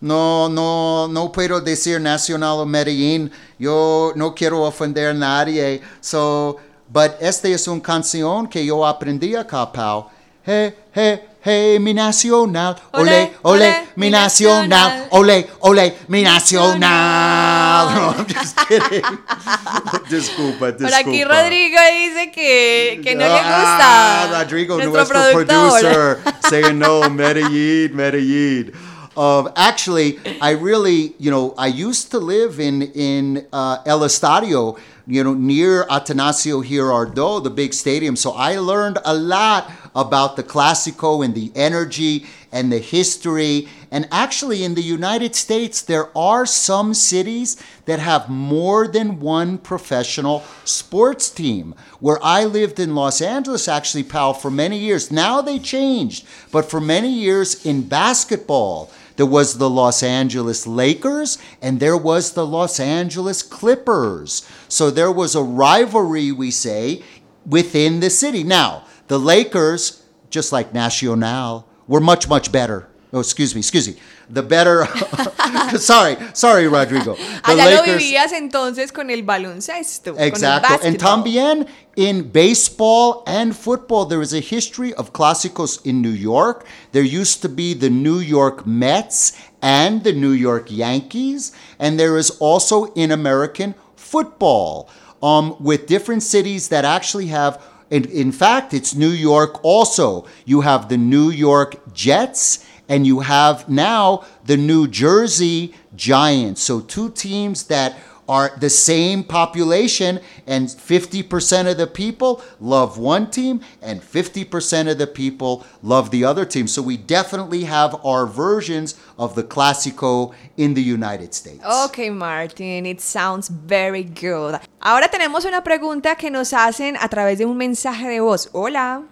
no, 0.01 0.49
no, 0.49 1.09
no 1.09 1.31
puedo 1.31 1.61
decir 1.61 2.01
Nacional 2.01 2.59
o 2.61 2.67
Medellín. 2.67 3.31
Yo 3.59 4.13
no 4.17 4.35
quiero 4.35 4.63
ofender 4.63 5.11
a 5.11 5.15
nadie. 5.15 5.81
So, 6.01 6.57
but 6.89 7.13
esta 7.21 7.49
es 7.49 7.69
una 7.69 7.83
canción 7.83 8.49
que 8.49 8.65
yo 8.65 8.85
aprendí 8.87 9.35
acá, 9.35 9.71
Pau. 9.71 10.09
Hey, 10.43 10.75
hey, 10.95 11.21
hey, 11.45 11.79
mi 11.79 11.93
nacional. 11.93 12.77
Ole, 12.93 13.33
ole, 13.43 13.59
Ole, 13.67 13.89
mi 13.97 14.11
nacional. 14.11 15.09
Ole, 15.11 15.47
ole, 15.61 15.97
mi 16.09 16.23
nacional. 16.23 17.60
No, 17.95 18.15
I'm 18.17 18.27
just 18.27 18.57
kidding. 18.57 19.03
disculpa, 20.09 20.73
disculpa. 20.73 21.03
Por 21.05 21.13
aquí 21.13 21.25
Rodrigo 21.25 21.79
dice 21.93 22.31
que, 22.33 23.01
que 23.03 23.15
no 23.15 23.25
le 23.25 23.41
Ah, 23.43 24.27
gusta. 24.29 24.39
Rodrigo, 24.39 24.77
nuestro, 24.77 25.19
nuestro, 25.19 25.45
producer, 25.45 26.23
saying 26.49 26.79
no, 26.79 27.09
Medellin, 27.11 27.95
Medellin. 27.95 28.73
Um, 29.17 29.51
actually, 29.57 30.19
I 30.41 30.53
really, 30.53 31.15
you 31.19 31.31
know, 31.31 31.53
I 31.59 31.67
used 31.67 32.11
to 32.13 32.19
live 32.19 32.61
in 32.61 32.83
in 32.95 33.47
uh, 33.53 33.79
El 33.85 34.01
Estadio, 34.01 34.79
you 35.07 35.25
know, 35.25 35.35
near 35.35 35.85
Atanasio 35.87 36.63
Girardot, 36.65 37.43
the 37.43 37.51
big 37.51 37.75
stadium. 37.75 38.15
So 38.17 38.33
I 38.33 38.59
learned 38.59 38.99
a 39.05 39.13
lot 39.15 39.71
about 39.95 40.37
the 40.37 40.45
Clásico 40.45 41.25
and 41.25 41.35
the 41.35 41.51
energy 41.57 42.25
and 42.53 42.71
the 42.73 42.79
history. 42.79 43.69
And 43.91 44.07
actually, 44.13 44.63
in 44.63 44.75
the 44.75 44.83
United 44.83 45.35
States, 45.35 45.83
there 45.83 46.17
are 46.17 46.47
some 46.47 46.95
cities 46.95 47.61
that 47.87 47.99
have 47.99 48.29
more 48.29 48.87
than 48.87 49.19
one 49.19 49.59
professional 49.59 50.45
sports 50.65 51.29
team. 51.29 51.75
Where 51.99 52.19
I 52.23 52.45
lived 52.45 52.79
in 52.79 52.95
Los 52.95 53.21
Angeles, 53.21 53.67
actually, 53.67 54.05
pal, 54.05 54.33
for 54.33 54.51
many 54.51 54.79
years. 54.79 55.11
Now 55.11 55.43
they 55.43 55.59
changed, 55.59 56.25
but 56.53 56.71
for 56.71 56.81
many 56.81 57.11
years 57.11 57.67
in 57.67 57.89
basketball, 57.89 58.91
there 59.17 59.27
was 59.27 59.59
the 59.59 59.69
Los 59.69 60.03
Angeles 60.03 60.67
Lakers 60.67 61.37
and 61.61 61.79
there 61.79 61.97
was 61.97 62.33
the 62.33 62.47
Los 62.47 62.81
Angeles 62.81 63.43
Clippers. 63.43 64.49
So 64.69 64.91
there 64.91 65.13
was 65.13 65.35
a 65.35 65.43
rivalry, 65.43 66.33
we 66.33 66.51
say, 66.51 67.03
within 67.45 68.01
the 68.01 68.09
city. 68.09 68.45
Now, 68.45 68.85
the 69.09 69.19
Lakers, 69.19 70.07
just 70.31 70.53
like 70.53 70.73
Nacional, 70.73 71.69
were 71.87 72.01
much, 72.01 72.29
much 72.29 72.51
better. 72.51 72.90
Oh, 73.13 73.19
excuse 73.19 73.55
me, 73.55 73.59
excuse 73.59 73.89
me. 73.89 73.97
The 74.29 74.43
better. 74.43 74.87
sorry, 75.79 76.17
sorry, 76.33 76.69
Rodrigo. 76.69 77.15
The 77.45 77.53
Allá 77.53 77.77
lo 77.77 77.83
vivías 77.83 78.33
entonces 78.33 78.93
con 78.93 79.11
el 79.11 79.23
baloncesto. 79.23 80.17
Exacto. 80.17 80.69
Con 80.69 80.81
el 80.81 80.87
And 80.87 80.99
también 80.99 81.67
in 81.97 82.31
baseball 82.31 83.25
and 83.27 83.57
football, 83.57 84.07
there 84.07 84.23
is 84.23 84.33
a 84.33 84.39
history 84.41 84.95
of 84.95 85.13
clásicos 85.13 85.85
in 85.85 86.01
New 86.01 86.11
York. 86.11 86.65
There 86.93 87.03
used 87.03 87.43
to 87.43 87.49
be 87.49 87.75
the 87.75 87.91
New 87.91 88.21
York 88.21 88.65
Mets 88.65 89.33
and 89.61 90.05
the 90.05 90.13
New 90.13 90.33
York 90.33 90.71
Yankees. 90.71 91.53
And 91.81 91.99
there 91.99 92.17
is 92.17 92.31
also 92.39 92.93
in 92.95 93.11
American 93.11 93.75
football 93.97 94.89
um, 95.21 95.57
with 95.59 95.87
different 95.87 96.23
cities 96.23 96.69
that 96.69 96.85
actually 96.85 97.27
have. 97.27 97.61
In, 97.91 98.05
in 98.05 98.31
fact, 98.31 98.73
it's 98.73 98.95
New 98.95 99.11
York 99.11 99.65
also. 99.65 100.25
You 100.45 100.61
have 100.61 100.89
the 100.89 100.97
New 100.97 101.31
York 101.31 101.93
Jets 101.93 102.65
and 102.91 103.07
you 103.07 103.21
have 103.21 103.69
now 103.69 104.25
the 104.45 104.57
New 104.57 104.89
Jersey 104.89 105.73
Giants. 105.97 106.61
So, 106.61 106.81
two 106.81 107.09
teams 107.11 107.65
that 107.69 107.97
are 108.29 108.53
the 108.61 108.71
same 108.71 109.25
population, 109.25 110.21
and 110.47 110.69
50% 110.69 111.71
of 111.71 111.77
the 111.77 111.87
people 111.87 112.43
love 112.61 112.99
one 112.99 113.31
team, 113.31 113.61
and 113.83 114.01
50% 114.01 114.91
of 114.91 114.99
the 114.99 115.07
people 115.07 115.65
love 115.83 116.11
the 116.11 116.25
other 116.25 116.45
team. 116.45 116.67
So, 116.67 116.83
we 116.83 116.97
definitely 116.97 117.65
have 117.65 117.95
our 118.05 118.27
versions 118.27 118.95
of 119.19 119.35
the 119.37 119.43
Clásico 119.45 120.35
in 120.57 120.75
the 120.75 120.83
United 120.83 121.33
States. 121.33 121.65
Ok, 121.65 122.11
Martin, 122.11 122.87
it 122.87 123.01
sounds 123.01 123.49
very 123.49 124.05
good. 124.05 124.61
Ahora 124.81 125.09
tenemos 125.09 125.45
una 125.45 125.63
pregunta 125.63 126.17
que 126.17 126.31
nos 126.31 126.53
hacen 126.53 126.97
a 127.01 127.09
través 127.09 127.39
de 127.39 127.47
un 127.47 127.57
mensaje 127.57 128.09
de 128.09 128.21
voz. 128.21 128.51
Hola. 128.53 129.05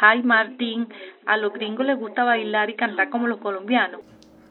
Hi 0.00 0.22
Martín, 0.24 0.88
a 1.26 1.36
los 1.36 1.52
gringos 1.52 1.86
les 1.86 1.98
gusta 1.98 2.24
bailar 2.24 2.70
y 2.70 2.74
cantar 2.74 3.10
como 3.10 3.26
los 3.26 3.38
colombianos. 3.40 4.00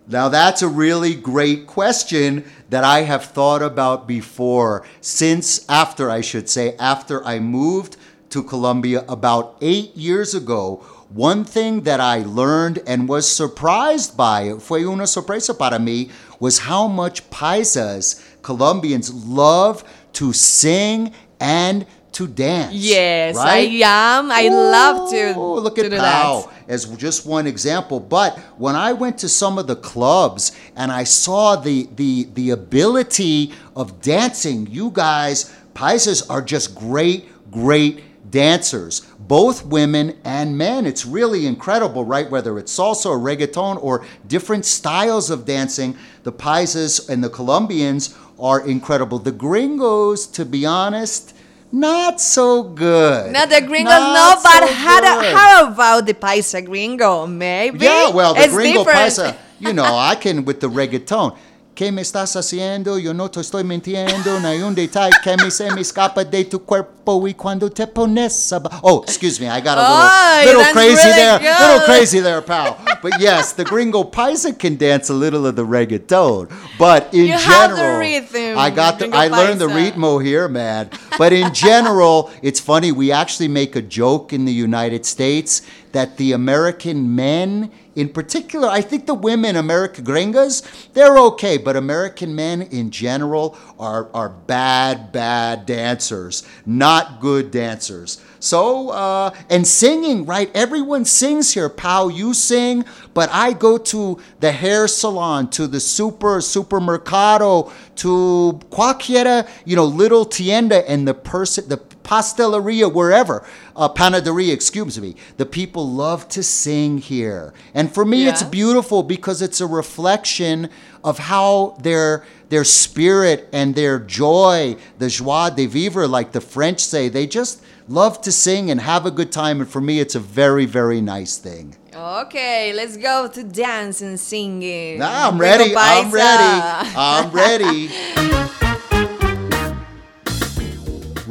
Now, 0.05 0.27
that's 0.27 0.61
a 0.61 0.67
really 0.67 1.15
great 1.15 1.65
question 1.65 2.43
that 2.69 2.83
I 2.83 3.03
have 3.03 3.23
thought 3.23 3.61
about 3.61 4.05
before, 4.05 4.83
since 4.99 5.65
after, 5.69 6.09
I 6.09 6.19
should 6.19 6.49
say, 6.49 6.75
after 6.77 7.23
I 7.25 7.39
moved 7.39 7.95
to 8.31 8.43
Colombia 8.43 9.05
about 9.07 9.55
eight 9.61 9.95
years 9.95 10.35
ago. 10.35 10.83
One 11.09 11.45
thing 11.45 11.83
that 11.83 12.01
I 12.01 12.23
learned 12.25 12.79
and 12.85 13.07
was 13.07 13.31
surprised 13.31 14.17
by, 14.17 14.55
fue 14.59 14.83
una 14.83 15.05
sorpresa 15.07 15.53
para 15.53 15.77
mí, 15.79 16.09
was 16.39 16.59
how 16.59 16.87
much 16.87 17.29
paisas, 17.29 18.19
Colombians, 18.41 19.13
love 19.13 19.83
to 20.13 20.33
sing 20.33 21.13
and 21.39 21.85
to 22.13 22.27
dance. 22.27 22.73
Yes, 22.73 23.35
right? 23.35 23.69
I 23.83 24.17
am. 24.19 24.31
I 24.31 24.49
love 24.49 25.09
to, 25.11 25.33
Oh, 25.35 25.53
look 25.59 25.75
to 25.75 25.85
at 25.85 25.91
do 25.91 25.97
Pau 25.97 26.41
that. 26.41 26.52
As 26.67 26.85
just 26.97 27.25
one 27.25 27.47
example. 27.47 27.99
But 27.99 28.37
when 28.57 28.75
I 28.75 28.93
went 28.93 29.17
to 29.19 29.29
some 29.29 29.57
of 29.57 29.67
the 29.67 29.75
clubs 29.75 30.51
and 30.75 30.91
I 30.91 31.03
saw 31.03 31.55
the 31.55 31.87
the 31.95 32.25
the 32.33 32.51
ability 32.51 33.53
of 33.75 34.01
dancing, 34.01 34.67
you 34.67 34.91
guys, 34.91 35.53
Paisas 35.73 36.29
are 36.29 36.41
just 36.41 36.75
great, 36.75 37.27
great 37.51 38.03
dancers. 38.29 39.01
Both 39.19 39.65
women 39.65 40.17
and 40.25 40.57
men. 40.57 40.85
It's 40.85 41.05
really 41.05 41.45
incredible, 41.45 42.03
right? 42.03 42.29
Whether 42.29 42.57
it's 42.59 42.75
salsa 42.75 43.05
or 43.05 43.19
reggaeton 43.19 43.81
or 43.81 44.05
different 44.27 44.65
styles 44.65 45.29
of 45.29 45.45
dancing, 45.45 45.95
the 46.23 46.31
Paisas 46.31 47.09
and 47.09 47.23
the 47.23 47.29
Colombians 47.29 48.17
are 48.39 48.67
incredible. 48.67 49.19
The 49.19 49.31
gringos, 49.31 50.27
to 50.27 50.45
be 50.45 50.65
honest, 50.65 51.35
not 51.73 52.21
so 52.21 52.63
good. 52.63 53.31
No, 53.33 53.45
the 53.47 53.61
gringos 53.61 53.89
Not 53.91 54.37
no, 54.37 54.41
but 54.43 54.69
how, 54.69 55.35
how 55.35 55.67
about 55.71 56.05
the 56.05 56.13
paisa 56.13 56.63
gringo? 56.63 57.25
Maybe. 57.25 57.79
Yeah, 57.79 58.11
well, 58.11 58.35
the 58.35 58.41
It's 58.43 58.53
gringo 58.53 58.83
different. 58.83 58.99
paisa, 58.99 59.35
you 59.59 59.73
know, 59.73 59.83
I 59.83 60.15
can 60.15 60.45
with 60.45 60.59
the 60.61 60.69
reggaeton. 60.69 61.35
¿Qué 61.75 61.91
me 61.91 62.03
estás 62.03 62.35
haciendo? 62.35 62.99
Yo 62.99 63.15
no 63.15 63.31
te 63.31 63.39
estoy 63.39 63.63
mintiendo. 63.63 64.39
No 64.39 64.47
hay 64.47 64.61
un 64.61 64.75
detalle 64.75 65.11
que 65.23 65.35
me 65.37 65.49
se 65.49 65.71
me 65.71 65.81
escapa 65.81 66.23
de 66.23 66.45
tu 66.45 66.59
cuerpo 66.63 67.27
y 67.27 67.33
cuando 67.33 67.67
te 67.71 67.87
pones 67.87 68.53
a... 68.53 68.61
Oh, 68.83 69.01
excuse 69.01 69.39
me, 69.39 69.47
I 69.47 69.59
got 69.59 69.79
a 69.79 70.43
little, 70.45 70.61
little 70.61 70.71
crazy 70.73 70.95
really 70.95 71.13
there. 71.13 71.39
good. 71.39 71.59
Little 71.59 71.85
crazy 71.85 72.19
there, 72.19 72.41
pal. 72.43 72.77
But 73.01 73.19
yes, 73.19 73.53
the 73.53 73.63
gringo 73.63 74.03
paisa 74.03 74.53
can 74.57 74.77
dance 74.77 75.09
a 75.09 75.15
little 75.15 75.47
of 75.47 75.55
the 75.55 75.65
reggaeton. 75.65 76.51
But 76.77 77.11
in 77.11 77.25
You 77.25 77.37
the 77.37 77.43
general, 77.43 77.99
rhythm, 77.99 78.57
I 78.57 78.69
got 78.69 78.99
the, 78.99 79.09
I 79.11 79.27
learned 79.29 79.59
the 79.59 79.67
paisa. 79.67 79.93
ritmo 79.93 80.23
here, 80.23 80.47
man. 80.47 80.91
But 81.17 81.33
in 81.33 81.55
general, 81.55 82.29
it's 82.43 82.59
funny. 82.59 82.91
We 82.91 83.11
actually 83.11 83.47
make 83.47 83.75
a 83.75 83.81
joke 83.81 84.31
in 84.31 84.45
the 84.45 84.53
United 84.53 85.07
States 85.07 85.63
that 85.91 86.17
the 86.17 86.33
American 86.33 87.15
men, 87.15 87.71
in 87.95 88.09
particular, 88.09 88.67
I 88.67 88.81
think 88.81 89.05
the 89.05 89.13
women, 89.13 89.55
American 89.55 90.03
gringas, 90.03 90.63
they're 90.93 91.17
okay, 91.17 91.57
but 91.57 91.75
American 91.75 92.35
men 92.35 92.63
in 92.63 92.89
general 92.89 93.57
are, 93.77 94.09
are 94.13 94.29
bad, 94.29 95.11
bad 95.11 95.65
dancers, 95.65 96.43
not 96.65 97.19
good 97.21 97.51
dancers. 97.51 98.19
So, 98.39 98.89
uh, 98.89 99.31
and 99.49 99.65
singing, 99.65 100.25
right? 100.25 100.51
Everyone 100.53 101.05
sings 101.05 101.53
here. 101.53 101.69
Pau, 101.69 102.09
you 102.09 102.33
sing, 102.33 102.83
but 103.13 103.29
I 103.31 103.53
go 103.53 103.77
to 103.77 104.19
the 104.39 104.51
hair 104.51 104.87
salon, 104.87 105.49
to 105.51 105.67
the 105.67 105.79
super, 105.79 106.39
supermercado, 106.39 107.71
to 107.97 108.59
cualquiera, 108.69 109.47
you 109.65 109.75
know, 109.75 109.85
little 109.85 110.25
tienda, 110.25 110.89
and 110.89 111.07
the 111.07 111.13
person, 111.13 111.69
the 111.69 111.77
pasteleria, 112.03 112.91
wherever, 112.91 113.45
uh, 113.75 113.89
panaderia, 113.89 114.53
excuse 114.53 114.99
me. 114.99 115.15
The 115.37 115.45
people 115.45 115.89
love 115.89 116.27
to 116.29 116.43
sing 116.43 116.97
here. 116.97 117.53
And 117.73 117.93
for 117.93 118.05
me, 118.05 118.27
it's 118.27 118.43
beautiful 118.43 119.03
because 119.03 119.41
it's 119.41 119.61
a 119.61 119.67
reflection 119.67 120.69
of 121.03 121.17
how 121.19 121.77
their 121.81 122.23
their 122.49 122.63
spirit 122.63 123.49
and 123.51 123.73
their 123.73 123.97
joy, 123.97 124.75
the 124.99 125.09
joie 125.09 125.49
de 125.49 125.65
vivre, 125.65 126.07
like 126.07 126.33
the 126.33 126.41
French 126.41 126.81
say, 126.81 127.09
they 127.09 127.25
just 127.25 127.63
love 127.87 128.21
to 128.21 128.31
sing 128.31 128.69
and 128.69 128.79
have 128.79 129.07
a 129.07 129.11
good 129.11 129.31
time. 129.31 129.59
And 129.59 129.67
for 129.67 129.81
me, 129.81 129.99
it's 129.99 130.13
a 130.13 130.19
very, 130.19 130.65
very 130.65 131.01
nice 131.01 131.37
thing. 131.37 131.75
Okay, 131.95 132.73
let's 132.73 132.97
go 132.97 133.27
to 133.27 133.43
dance 133.43 134.01
and 134.01 134.19
singing. 134.19 134.99
Nah, 134.99 135.29
I'm 135.29 135.39
ready. 135.39 135.73
I'm 135.75 136.11
ready. 136.11 136.93
I'm 136.95 137.31
ready. 137.31 138.59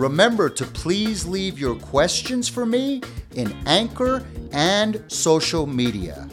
Remember 0.02 0.50
to 0.50 0.64
please 0.64 1.24
leave 1.26 1.60
your 1.60 1.76
questions 1.76 2.48
for 2.48 2.66
me 2.66 3.02
in 3.36 3.54
Anchor 3.66 4.26
and 4.50 5.00
social 5.06 5.64
media. 5.64 6.28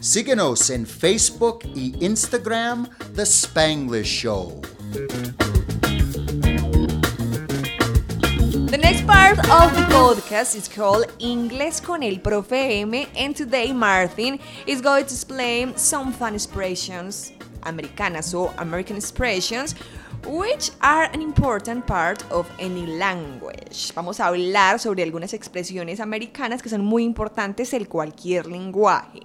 Síguenos 0.00 0.70
en 0.70 0.86
Facebook 0.86 1.62
y 1.74 1.92
Instagram, 2.00 2.88
The 3.12 3.26
Spanglish 3.26 4.06
Show. 4.06 4.62
The 8.70 8.78
next 8.80 9.06
part 9.06 9.38
of 9.50 9.76
the 9.76 9.84
podcast 9.92 10.56
is 10.56 10.66
called 10.66 11.04
Inglés 11.18 11.82
con 11.82 12.02
el 12.02 12.16
Profe 12.16 12.80
M, 12.80 12.94
and 13.14 13.36
today 13.36 13.74
Martin 13.74 14.40
is 14.66 14.80
going 14.80 15.04
to 15.04 15.12
explain 15.12 15.76
some 15.76 16.14
fun 16.14 16.34
expressions, 16.34 17.32
americanas 17.64 18.32
or 18.32 18.54
American 18.56 18.96
expressions, 18.96 19.74
which 20.26 20.70
are 20.80 21.04
an 21.12 21.20
important 21.22 21.86
part 21.86 22.22
of 22.30 22.46
any 22.58 22.86
language. 22.86 23.92
Vamos 23.94 24.20
a 24.20 24.26
hablar 24.26 24.78
sobre 24.78 25.02
algunas 25.02 25.32
expresiones 25.34 26.00
americanas 26.00 26.62
que 26.62 26.70
son 26.70 26.84
muy 26.84 27.04
importantes 27.04 27.72
en 27.72 27.84
cualquier 27.86 28.46
lenguaje. 28.46 29.22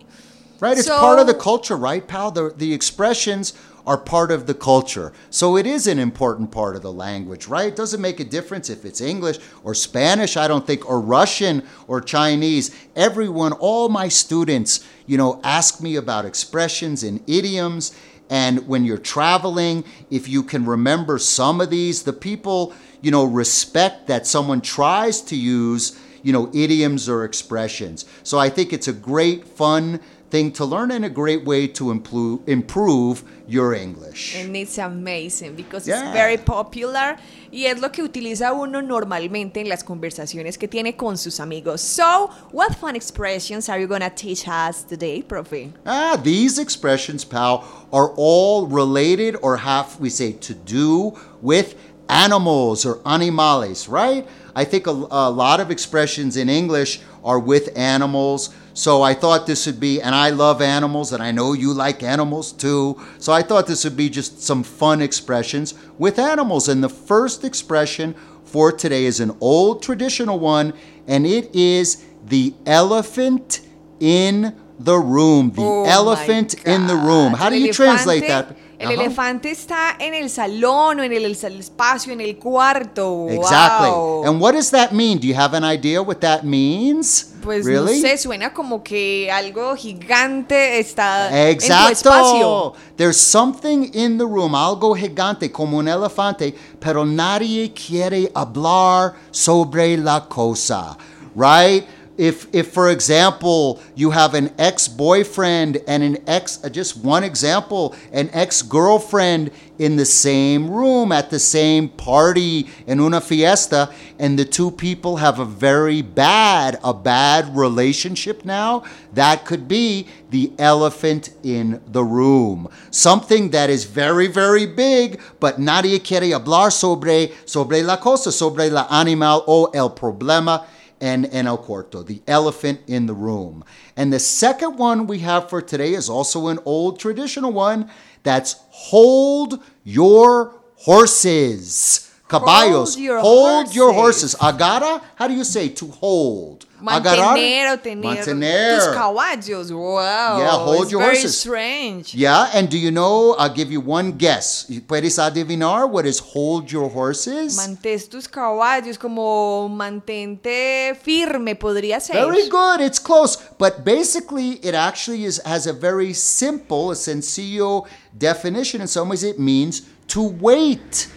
Right? 0.60 0.78
It's 0.78 0.88
So- 0.88 1.00
part 1.00 1.20
of 1.20 1.28
the 1.28 1.34
culture, 1.36 1.76
right, 1.76 2.06
pal? 2.08 2.32
The, 2.32 2.54
the 2.56 2.74
expressions 2.74 3.54
are 3.86 3.98
part 3.98 4.32
of 4.32 4.48
the 4.48 4.54
culture. 4.56 5.12
So 5.30 5.58
it 5.58 5.68
is 5.68 5.86
an 5.86 6.00
important 6.00 6.50
part 6.50 6.76
of 6.76 6.82
the 6.82 6.92
language, 6.92 7.48
right? 7.48 7.68
It 7.68 7.76
doesn't 7.76 8.02
make 8.02 8.20
a 8.20 8.24
difference 8.24 8.68
if 8.70 8.84
it's 8.84 9.00
English 9.00 9.38
or 9.64 9.76
Spanish, 9.76 10.38
I 10.38 10.48
don't 10.48 10.66
think, 10.66 10.90
or 10.90 11.00
Russian 11.00 11.62
or 11.88 12.02
Chinese. 12.02 12.72
Everyone, 12.96 13.52
all 13.54 13.90
my 13.90 14.08
students, 14.08 14.80
you 15.06 15.18
know, 15.18 15.40
ask 15.44 15.82
me 15.82 15.98
about 15.98 16.26
expressions 16.26 17.04
and 17.04 17.22
idioms. 17.28 17.92
And 18.30 18.68
when 18.68 18.86
you're 18.86 18.98
traveling, 18.98 19.84
if 20.10 20.28
you 20.28 20.44
can 20.44 20.66
remember 20.66 21.20
some 21.20 21.62
of 21.62 21.70
these, 21.70 22.04
the 22.04 22.14
people, 22.14 22.74
you 23.02 23.12
know, 23.12 23.24
respect 23.24 24.08
that 24.08 24.26
someone 24.26 24.62
tries 24.62 25.22
to 25.22 25.36
use, 25.36 26.00
you 26.24 26.34
know, 26.34 26.50
idioms 26.54 27.08
or 27.08 27.24
expressions. 27.24 28.06
So 28.24 28.40
I 28.40 28.50
think 28.50 28.74
it's 28.74 28.88
a 28.88 28.94
great, 28.94 29.48
fun 29.48 30.00
thing 30.32 30.52
to 30.52 30.66
learn 30.66 30.92
and 30.92 31.06
a 31.06 31.10
great 31.10 31.46
way 31.46 31.68
to 31.68 31.86
implu- 31.94 32.40
improve 32.48 33.24
your 33.48 33.74
English. 33.76 34.36
And 34.36 34.56
it's 34.56 34.78
amazing 34.80 35.56
because 35.56 35.88
Yeah. 35.88 36.02
it's 36.04 36.14
very 36.14 36.38
popular 36.38 37.18
y 37.52 37.66
es 37.68 37.80
lo 37.80 37.90
que 37.92 38.04
utiliza 38.04 38.52
uno 38.54 38.82
normalmente 38.82 39.62
en 39.62 39.70
las 39.70 39.84
conversaciones 39.84 40.58
que 40.58 40.68
tiene 40.68 40.98
con 40.98 41.18
sus 41.18 41.40
amigos. 41.40 41.80
So, 41.82 42.32
what 42.52 42.74
fun 42.76 42.96
expressions 42.96 43.70
are 43.70 43.80
you 43.80 43.88
gonna 43.88 44.10
teach 44.10 44.48
us 44.48 44.84
today, 44.84 45.22
Profe? 45.22 45.72
Ah, 45.86 46.18
these 46.22 46.58
expressions, 46.60 47.24
pal, 47.24 47.64
are 47.94 48.12
all 48.18 48.66
related 48.68 49.38
or 49.44 49.58
have, 49.58 50.00
we 50.00 50.10
say, 50.10 50.32
to 50.34 50.54
do 50.56 51.14
with 51.42 51.76
animals 52.10 52.86
or 52.86 53.00
animales, 53.06 53.88
right? 53.88 54.28
I 54.56 54.64
think 54.66 54.88
a, 54.88 54.92
a 54.92 55.30
lot 55.30 55.60
of 55.60 55.70
expressions 55.70 56.36
in 56.36 56.50
English 56.50 57.00
are 57.24 57.40
with 57.40 57.70
animals. 57.78 58.50
So 58.76 59.02
I 59.02 59.14
thought 59.14 59.48
this 59.48 59.66
would 59.66 59.80
be, 59.80 60.02
and 60.02 60.14
I 60.14 60.32
love 60.32 60.62
animals, 60.62 61.14
and 61.14 61.24
I 61.24 61.32
know 61.32 61.54
you 61.54 61.74
like 61.74 62.04
animals 62.04 62.52
too. 62.52 63.02
So 63.20 63.32
I 63.32 63.42
thought 63.42 63.68
this 63.68 63.86
would 63.86 63.96
be 63.96 64.10
just 64.10 64.42
some 64.42 64.64
fun 64.64 65.02
expressions 65.02 65.74
with 65.98 66.20
animals. 66.20 66.68
And 66.68 66.84
the 66.84 66.90
first 66.90 67.46
expression 67.46 68.16
for 68.44 68.74
today 68.74 69.06
is 69.06 69.22
an 69.22 69.36
old 69.40 69.82
traditional 69.82 70.40
one, 70.40 70.74
and 71.08 71.26
it 71.26 71.56
is 71.56 72.04
the 72.26 72.54
elephant 72.66 73.62
in 74.02 74.54
the 74.78 74.98
room. 74.98 75.52
The 75.52 75.62
Oh 75.62 75.86
elephant 75.86 76.56
in 76.66 76.88
the 76.88 76.98
room. 76.98 77.34
How 77.34 77.50
do 77.50 77.58
you 77.58 77.72
translate 77.72 78.28
that? 78.28 78.58
El 78.92 78.98
Uh-huh. 78.98 79.06
elefante 79.06 79.52
está 79.52 79.96
en 80.00 80.14
el 80.14 80.30
salón 80.30 81.00
o 81.00 81.04
en 81.04 81.12
el, 81.14 81.26
el 81.26 81.60
espacio, 81.60 82.14
en 82.14 82.22
el 82.22 82.38
cuarto. 82.38 83.28
Exactly. 83.30 83.90
Wow. 83.90 84.26
And 84.26 84.42
what 84.42 84.54
does 84.54 84.70
that 84.72 84.92
mean? 84.92 85.20
Do 85.20 85.28
you 85.28 85.36
have 85.36 85.56
an 85.56 85.64
idea 85.64 86.02
what 86.02 86.18
that 86.22 86.44
means? 86.44 87.32
Pues 87.44 87.64
really? 87.66 88.02
no 88.02 88.08
sé, 88.08 88.18
suena 88.18 88.52
como 88.54 88.82
que 88.82 89.30
algo 89.32 89.76
gigante 89.76 90.80
está 90.80 91.28
en 91.50 91.58
tu 91.58 91.64
espacio. 91.64 91.92
Exacto. 91.92 92.74
There's 92.98 93.18
something 93.18 93.92
in 93.94 94.18
the 94.18 94.26
room, 94.26 94.56
algo 94.56 94.96
gigante 94.96 95.52
como 95.52 95.78
un 95.78 95.88
elefante, 95.88 96.56
pero 96.80 97.06
nadie 97.06 97.72
quiere 97.74 98.32
hablar 98.34 99.14
sobre 99.32 99.96
la 99.98 100.28
cosa, 100.28 100.98
right? 101.36 101.86
If, 102.18 102.48
if 102.54 102.72
for 102.72 102.90
example, 102.90 103.82
you 103.94 104.12
have 104.12 104.36
an 104.36 104.54
ex-boyfriend 104.58 105.82
and 105.86 106.02
an 106.02 106.18
ex, 106.28 106.64
uh, 106.64 106.70
just 106.70 107.04
one 107.04 107.26
example, 107.26 107.94
an 108.14 108.30
ex-girlfriend 108.32 109.52
in 109.78 109.98
the 109.98 110.06
same 110.06 110.70
room 110.70 111.12
at 111.12 111.30
the 111.30 111.40
same 111.40 111.90
party 111.90 112.70
in 112.88 113.02
una 113.02 113.20
fiesta, 113.20 113.94
and 114.18 114.40
the 114.40 114.46
two 114.46 114.72
people 114.72 115.18
have 115.18 115.40
a 115.40 115.46
very 115.46 116.02
bad, 116.02 116.80
a 116.86 116.94
bad 116.94 117.54
relationship 117.54 118.46
now, 118.46 118.84
that 119.14 119.46
could 119.46 119.68
be 119.68 120.08
the 120.30 120.54
elephant 120.58 121.32
in 121.44 121.82
the 121.88 122.04
room. 122.04 122.70
Something 122.92 123.50
that 123.50 123.70
is 123.70 123.84
very, 123.84 124.28
very 124.28 124.66
big, 124.66 125.20
but 125.42 125.60
nadie 125.60 126.00
quiere 126.00 126.32
hablar 126.32 126.72
sobre, 126.72 127.34
sobre 127.46 127.84
la 127.84 127.98
cosa, 127.98 128.32
sobre 128.32 128.70
la 128.70 128.88
animal 128.90 129.44
o 129.48 129.66
el 129.74 129.90
problema 129.90 130.66
and, 131.06 131.48
el 131.48 131.58
cuarto, 131.60 132.06
the 132.06 132.22
elephant 132.28 132.82
in 132.88 133.06
the 133.06 133.14
room. 133.14 133.64
And 133.96 134.12
the 134.12 134.20
second 134.20 134.78
one 134.78 135.06
we 135.06 135.20
have 135.20 135.50
for 135.50 135.62
today 135.62 135.94
is 135.94 136.10
also 136.10 136.48
an 136.48 136.60
old 136.66 137.00
traditional 137.00 137.54
one 137.54 137.90
that's 138.24 138.56
hold 138.70 139.62
your 139.84 140.56
horses. 140.78 142.12
Caballos, 142.28 142.98
your 142.98 143.20
hold 143.20 143.76
your 143.76 143.94
horses. 143.94 144.34
horses. 144.34 144.60
Agara, 144.60 145.04
how 145.16 145.28
do 145.28 145.36
you 145.36 145.44
say 145.44 145.70
to 145.70 145.86
hold? 145.88 146.66
Mantener 146.86 147.74
o 147.74 147.78
tener 147.78 148.04
Mantener. 148.04 148.76
tus 148.76 148.88
caballos. 148.94 149.72
Wow. 149.72 150.38
Yeah, 150.38 150.52
hold 150.52 150.84
it's 150.84 150.92
your 150.92 151.02
very 151.02 151.16
horses. 151.16 151.40
strange. 151.40 152.14
Yeah, 152.14 152.50
and 152.54 152.70
do 152.70 152.78
you 152.78 152.92
know? 152.92 153.36
I'll 153.40 153.54
give 153.54 153.72
you 153.72 153.82
one 153.82 154.12
guess. 154.12 154.68
¿Puedes 154.88 155.18
adivinar 155.18 155.90
what 155.90 156.06
is 156.06 156.20
hold 156.20 156.72
your 156.72 156.90
horses? 156.90 157.58
Mantés 157.58 158.08
tus 158.08 158.28
caballos 158.28 158.98
como 159.00 159.68
mantente 159.70 160.96
firme, 161.02 161.56
podría 161.56 162.00
ser. 162.00 162.14
Very 162.14 162.48
good. 162.50 162.82
It's 162.82 163.00
close, 163.00 163.38
but 163.58 163.84
basically, 163.84 164.60
it 164.64 164.76
actually 164.76 165.26
is 165.26 165.42
has 165.46 165.66
a 165.66 165.74
very 165.74 166.14
simple, 166.14 166.92
a 166.92 166.96
sencillo 166.96 167.88
definition. 168.18 168.82
In 168.82 168.88
some 168.88 169.10
ways, 169.10 169.24
it 169.24 169.40
means 169.40 169.82
to 170.10 170.22
wait. 170.22 171.08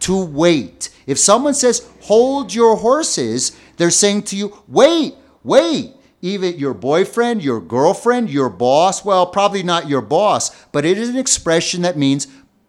To 0.00 0.24
wait. 0.24 0.90
If 1.06 1.18
someone 1.18 1.54
says 1.54 1.86
hold 2.02 2.52
your 2.52 2.76
horses, 2.76 3.52
they're 3.76 3.90
saying 3.90 4.22
to 4.24 4.36
you, 4.36 4.62
wait, 4.68 5.14
wait. 5.42 5.94
Even 6.22 6.58
your 6.58 6.72
boyfriend, 6.72 7.44
your 7.44 7.60
girlfriend, 7.60 8.30
your 8.30 8.48
boss, 8.48 9.04
well, 9.04 9.26
probably 9.26 9.62
not 9.62 9.90
your 9.90 10.00
boss, 10.00 10.64
but 10.72 10.86
it 10.86 10.96
is 10.96 11.10
an 11.10 11.18
expression 11.18 11.82
that 11.82 11.98
means, 11.98 12.28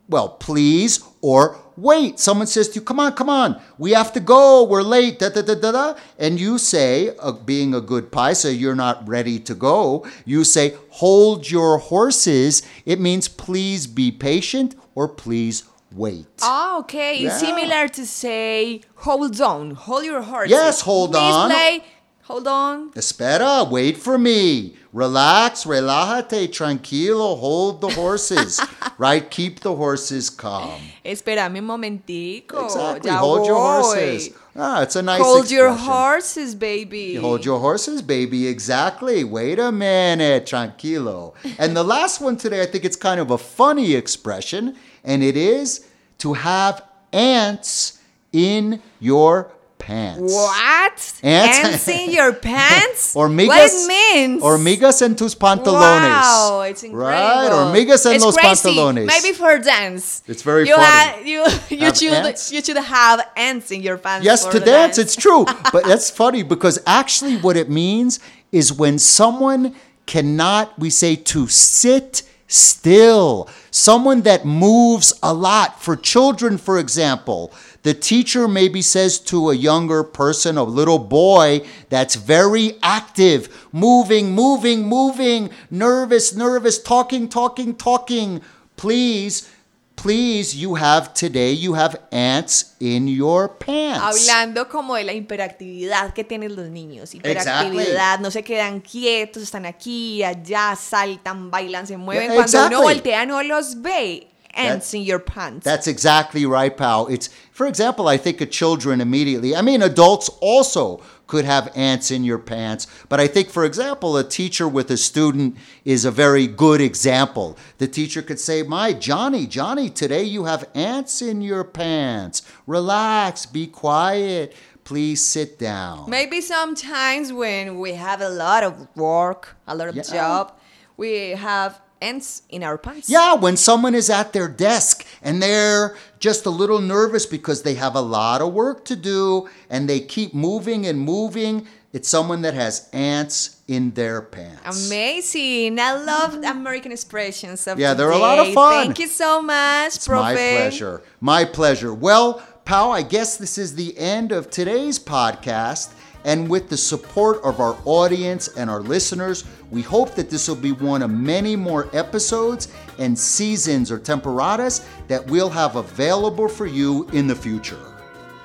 well, 0.09 0.27
please 0.27 1.01
or 1.21 1.57
wait. 1.77 2.19
Someone 2.19 2.47
says 2.47 2.69
to 2.69 2.75
you, 2.75 2.81
come 2.81 2.99
on, 2.99 3.13
come 3.13 3.29
on, 3.29 3.61
we 3.77 3.91
have 3.91 4.11
to 4.13 4.19
go, 4.19 4.63
we're 4.63 4.81
late, 4.81 5.19
da 5.19 5.29
da 5.29 5.41
da 5.41 5.55
da 5.55 5.71
da. 5.71 5.99
And 6.19 6.39
you 6.39 6.57
say, 6.57 7.15
uh, 7.17 7.31
being 7.31 7.73
a 7.73 7.81
good 7.81 8.11
paisa, 8.11 8.57
you're 8.57 8.75
not 8.75 9.07
ready 9.07 9.39
to 9.39 9.55
go. 9.55 10.05
You 10.25 10.43
say, 10.43 10.75
hold 10.89 11.49
your 11.49 11.77
horses. 11.77 12.61
It 12.85 12.99
means 12.99 13.27
please 13.27 13.87
be 13.87 14.11
patient 14.11 14.75
or 14.95 15.07
please 15.07 15.63
wait. 15.95 16.27
Ah, 16.41 16.79
okay. 16.79 17.17
It's 17.17 17.39
similar 17.39 17.87
to 17.87 18.05
say 18.05 18.81
hold 18.95 19.39
on, 19.41 19.71
hold 19.71 20.05
your 20.05 20.21
horses. 20.21 20.51
Yes, 20.51 20.81
hold 20.81 21.11
Please 21.11 21.33
on. 21.33 21.49
play, 21.49 21.83
hold 22.23 22.47
on. 22.47 22.91
Espera, 22.91 23.69
wait 23.69 23.97
for 23.97 24.17
me. 24.17 24.75
Relax, 24.93 25.65
relájate, 25.65 26.47
tranquilo, 26.49 27.37
hold 27.37 27.81
the 27.81 27.89
horses. 27.89 28.61
right? 28.97 29.29
Keep 29.29 29.59
the 29.59 29.75
horses 29.75 30.29
calm. 30.29 30.79
Espérame 31.03 31.57
un 31.57 31.65
momentico. 31.65 32.63
Exactly. 32.63 33.09
ya 33.09 33.17
Hold 33.17 33.45
your 33.45 33.57
horses. 33.57 34.29
Ah, 34.57 34.83
it's 34.83 34.95
a 34.95 35.01
nice 35.01 35.21
Hold 35.21 35.51
your 35.51 35.73
horses, 35.73 36.55
baby. 36.55 37.15
Hold 37.15 37.43
your 37.43 37.59
horses, 37.59 38.01
baby. 38.01 38.47
Exactly. 38.47 39.25
Wait 39.25 39.59
a 39.59 39.69
minute. 39.69 40.45
Tranquilo. 40.45 41.33
And 41.57 41.75
the 41.75 41.83
last 41.83 42.21
one 42.21 42.37
today, 42.37 42.61
I 42.61 42.65
think 42.65 42.85
it's 42.85 42.95
kind 42.95 43.19
of 43.19 43.31
a 43.31 43.37
funny 43.37 43.95
expression, 43.95 44.77
and 45.05 45.23
it 45.23 45.37
is 45.37 45.85
to 46.19 46.33
have 46.33 46.81
ants 47.13 47.99
in 48.33 48.81
your 48.99 49.51
pants. 49.77 50.33
What? 50.33 50.91
Ants- 51.23 51.23
Ants 51.23 51.87
in 51.87 52.11
your 52.11 52.33
pants? 52.49 53.15
Or 53.15 53.27
migas. 53.29 53.47
What 53.47 53.71
it 53.71 53.87
means? 53.87 54.41
Or 54.41 54.57
migas 54.57 55.01
en 55.01 55.15
tus 55.15 55.35
pantalones. 55.35 55.73
Wow, 55.73 56.61
it's 56.67 56.83
incredible. 56.83 57.11
Right? 57.11 57.51
Or 57.51 57.73
migas 57.73 58.05
en 58.05 58.15
it's 58.15 58.23
los 58.25 58.35
crazy. 58.35 58.69
pantalones. 58.69 59.05
Maybe 59.05 59.33
for 59.33 59.57
dance. 59.59 60.23
It's 60.27 60.41
very 60.41 60.67
you 60.67 60.75
funny. 60.75 60.85
ha- 60.85 61.19
you 61.23 61.45
you 61.77 61.85
Have 61.85 61.97
should 61.97 62.13
ants? 62.13 62.51
you 62.51 62.61
should 62.63 62.77
have 62.77 63.27
ants 63.37 63.71
in 63.71 63.81
your 63.81 63.97
pants. 63.97 64.25
Yes, 64.25 64.45
to 64.45 64.59
the 64.59 64.65
dance, 64.65 64.97
it's 64.97 65.15
true. 65.15 65.45
But 65.71 65.85
that's 65.85 66.09
funny 66.09 66.41
because 66.43 66.79
actually, 66.87 67.37
what 67.37 67.55
it 67.57 67.69
means 67.69 68.19
is 68.51 68.71
when 68.73 68.97
someone 68.99 69.75
cannot, 70.05 70.77
we 70.79 70.89
say 70.89 71.15
to 71.15 71.47
sit 71.47 72.23
still, 72.47 73.49
someone 73.71 74.21
that 74.21 74.45
moves 74.45 75.13
a 75.23 75.33
lot. 75.33 75.81
For 75.81 75.95
children, 75.95 76.57
for 76.57 76.79
example, 76.79 77.53
the 77.83 77.93
teacher 77.93 78.47
maybe 78.47 78.81
says 78.81 79.19
to 79.21 79.49
a 79.49 79.55
younger 79.55 80.03
person, 80.03 80.57
a 80.57 80.63
little 80.63 80.99
boy 80.99 81.65
that's 81.89 82.15
very 82.15 82.73
active, 82.81 83.67
moving, 83.71 84.33
moving, 84.33 84.87
moving, 84.87 85.49
nervous, 85.69 86.35
nervous, 86.35 86.81
talking, 86.81 87.29
talking, 87.29 87.75
talking, 87.75 88.41
please 88.75 89.49
please, 89.95 90.55
you 90.55 90.75
have 90.75 91.13
today, 91.13 91.53
you 91.53 91.73
have 91.73 91.99
ants 92.11 92.75
in 92.79 93.07
your 93.07 93.57
pants. 93.57 94.01
Hablando 94.01 94.69
como 94.69 94.95
de 94.95 95.03
la 95.03 95.13
hiperactividad 95.13 96.13
que 96.13 96.23
tienen 96.23 96.55
los 96.55 96.69
niños. 96.69 97.13
Hiperactividad, 97.15 98.19
no 98.19 98.31
se 98.31 98.43
quedan 98.43 98.81
quietos, 98.81 99.43
están 99.43 99.65
aquí, 99.65 100.23
allá, 100.23 100.75
saltan, 100.75 101.49
bailan, 101.49 101.87
se 101.87 101.97
mueven. 101.97 102.27
Cuando 102.27 102.57
uno 102.57 102.65
exactly. 102.67 102.83
voltea 102.83 103.25
no 103.25 103.41
los 103.43 103.81
ve. 103.81 104.27
Ants 104.55 104.91
That- 104.91 104.97
in 104.97 105.03
your 105.03 105.19
pants. 105.19 105.63
That's 105.65 105.87
exactly 105.87 106.45
right, 106.45 106.75
pal. 106.75 107.07
It's, 107.07 107.29
for 107.51 107.67
example, 107.67 108.07
I 108.07 108.17
think 108.17 108.39
of 108.41 108.49
children 108.51 109.01
immediately. 109.01 109.55
I 109.55 109.61
mean, 109.61 109.81
adults 109.81 110.29
also 110.41 111.01
could 111.27 111.43
have 111.45 111.71
ants 111.75 112.11
in 112.11 112.23
your 112.23 112.37
pants. 112.37 112.87
But 113.09 113.19
I 113.19 113.27
think, 113.27 113.49
for 113.49 113.65
example, 113.65 114.15
a 114.15 114.23
teacher 114.23 114.67
with 114.67 114.91
a 114.91 114.97
student 114.97 115.57
is 115.83 116.05
a 116.05 116.11
very 116.11 116.45
good 116.47 116.79
example. 116.81 117.57
The 117.79 117.87
teacher 117.87 118.21
could 118.21 118.39
say, 118.39 118.63
My 118.63 118.93
Johnny, 118.93 119.47
Johnny, 119.47 119.89
today 119.89 120.23
you 120.23 120.45
have 120.45 120.69
ants 120.75 121.21
in 121.21 121.41
your 121.41 121.63
pants. 121.63 122.43
Relax, 122.67 123.45
be 123.45 123.67
quiet. 123.67 124.55
Please 124.83 125.19
sit 125.21 125.57
down. 125.57 126.07
Maybe 126.09 126.41
sometimes 126.41 127.33
when 127.33 127.79
we 127.79 127.93
have 127.93 128.21
a 128.21 128.29
lot 128.29 128.63
of 128.63 128.87
work, 128.95 129.55
a 129.67 129.75
lot 129.75 129.87
of 129.87 129.95
Yeah. 129.95 130.03
job, 130.03 130.51
we 130.95 131.31
have 131.31 131.81
ants 132.05 132.43
in 132.49 132.63
our 132.63 132.77
pants. 132.77 133.09
Yeah, 133.09 133.33
when 133.35 133.57
someone 133.57 133.95
is 133.95 134.09
at 134.09 134.33
their 134.33 134.47
desk 134.47 135.05
and 135.21 135.41
they're 135.41 135.95
just 136.19 136.45
a 136.45 136.49
little 136.49 136.79
nervous 136.79 137.25
because 137.25 137.63
they 137.63 137.75
have 137.75 137.95
a 137.95 138.01
lot 138.01 138.41
of 138.41 138.53
work 138.53 138.85
to 138.85 138.95
do 138.95 139.49
and 139.69 139.89
they 139.89 139.99
keep 139.99 140.33
moving 140.33 140.85
and 140.85 140.99
moving, 140.99 141.67
it's 141.93 142.09
someone 142.09 142.41
that 142.41 142.53
has 142.53 142.89
ants 142.93 143.61
in 143.67 143.91
their 143.91 144.21
pants. 144.21 144.87
Amazing. 144.87 145.79
I 145.79 145.93
love 145.93 146.33
American 146.43 146.91
expressions 146.91 147.67
of 147.67 147.79
Yeah, 147.79 147.93
they're 147.93 148.11
a 148.11 148.17
lot 148.17 148.39
of 148.39 148.53
fun. 148.53 148.85
Thank 148.85 148.99
you 148.99 149.07
so 149.07 149.41
much, 149.41 149.95
It's 149.95 150.07
Profe. 150.07 150.21
my 150.21 150.33
pleasure. 150.33 151.01
My 151.21 151.45
pleasure. 151.45 151.93
Well, 151.93 152.45
Pal, 152.65 152.91
I 152.91 153.01
guess 153.03 153.37
this 153.37 153.57
is 153.57 153.75
the 153.75 153.97
end 153.97 154.31
of 154.31 154.49
today's 154.49 154.97
podcast. 154.99 155.93
And 156.25 156.49
with 156.49 156.69
the 156.69 156.77
support 156.77 157.39
of 157.43 157.59
our 157.59 157.77
audience 157.85 158.49
and 158.57 158.69
our 158.69 158.81
listeners, 158.81 159.45
we 159.71 159.83
hope 159.83 160.15
that 160.15 160.29
this 160.29 160.47
will 160.47 160.55
be 160.55 160.71
one 160.71 161.03
of 161.03 161.11
many 161.11 161.55
more 161.55 161.87
episodes 161.93 162.67
and 162.97 163.17
seasons 163.17 163.91
or 163.91 163.99
temporadas 163.99 164.81
that 165.07 165.25
we'll 165.27 165.51
have 165.51 165.75
available 165.75 166.49
for 166.49 166.65
you 166.65 167.07
in 167.13 167.27
the 167.27 167.35
future. 167.35 167.77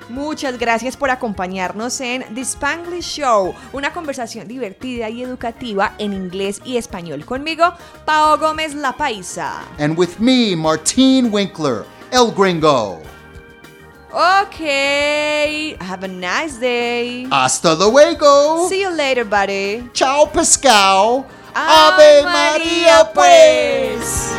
Muchas 0.09 0.59
gracias 0.59 0.97
por 0.97 1.09
acompañarnos 1.09 2.01
en 2.01 2.35
The 2.35 2.41
Spanglish 2.41 3.05
Show, 3.05 3.55
una 3.71 3.93
conversación 3.93 4.47
divertida 4.47 5.09
y 5.09 5.23
educativa 5.23 5.95
en 5.99 6.13
inglés 6.13 6.61
y 6.65 6.75
español 6.77 7.25
conmigo, 7.25 7.73
Pao 8.05 8.37
Gómez 8.37 8.75
La 8.75 8.91
Paisa. 8.91 9.63
And 9.79 9.97
with 9.97 10.19
me, 10.19 10.55
Martine 10.55 11.29
Winkler, 11.29 11.85
El 12.11 12.31
Gringo. 12.31 13.01
Okay, 14.13 15.77
have 15.79 16.03
a 16.03 16.07
nice 16.07 16.57
day. 16.59 17.27
Hasta 17.31 17.75
luego. 17.75 18.67
See 18.67 18.81
you 18.81 18.89
later, 18.89 19.23
buddy. 19.23 19.89
Ciao, 19.93 20.25
Pascal. 20.25 21.25
Ave 21.55 22.23
María, 22.23 23.09
pues. 23.13 24.33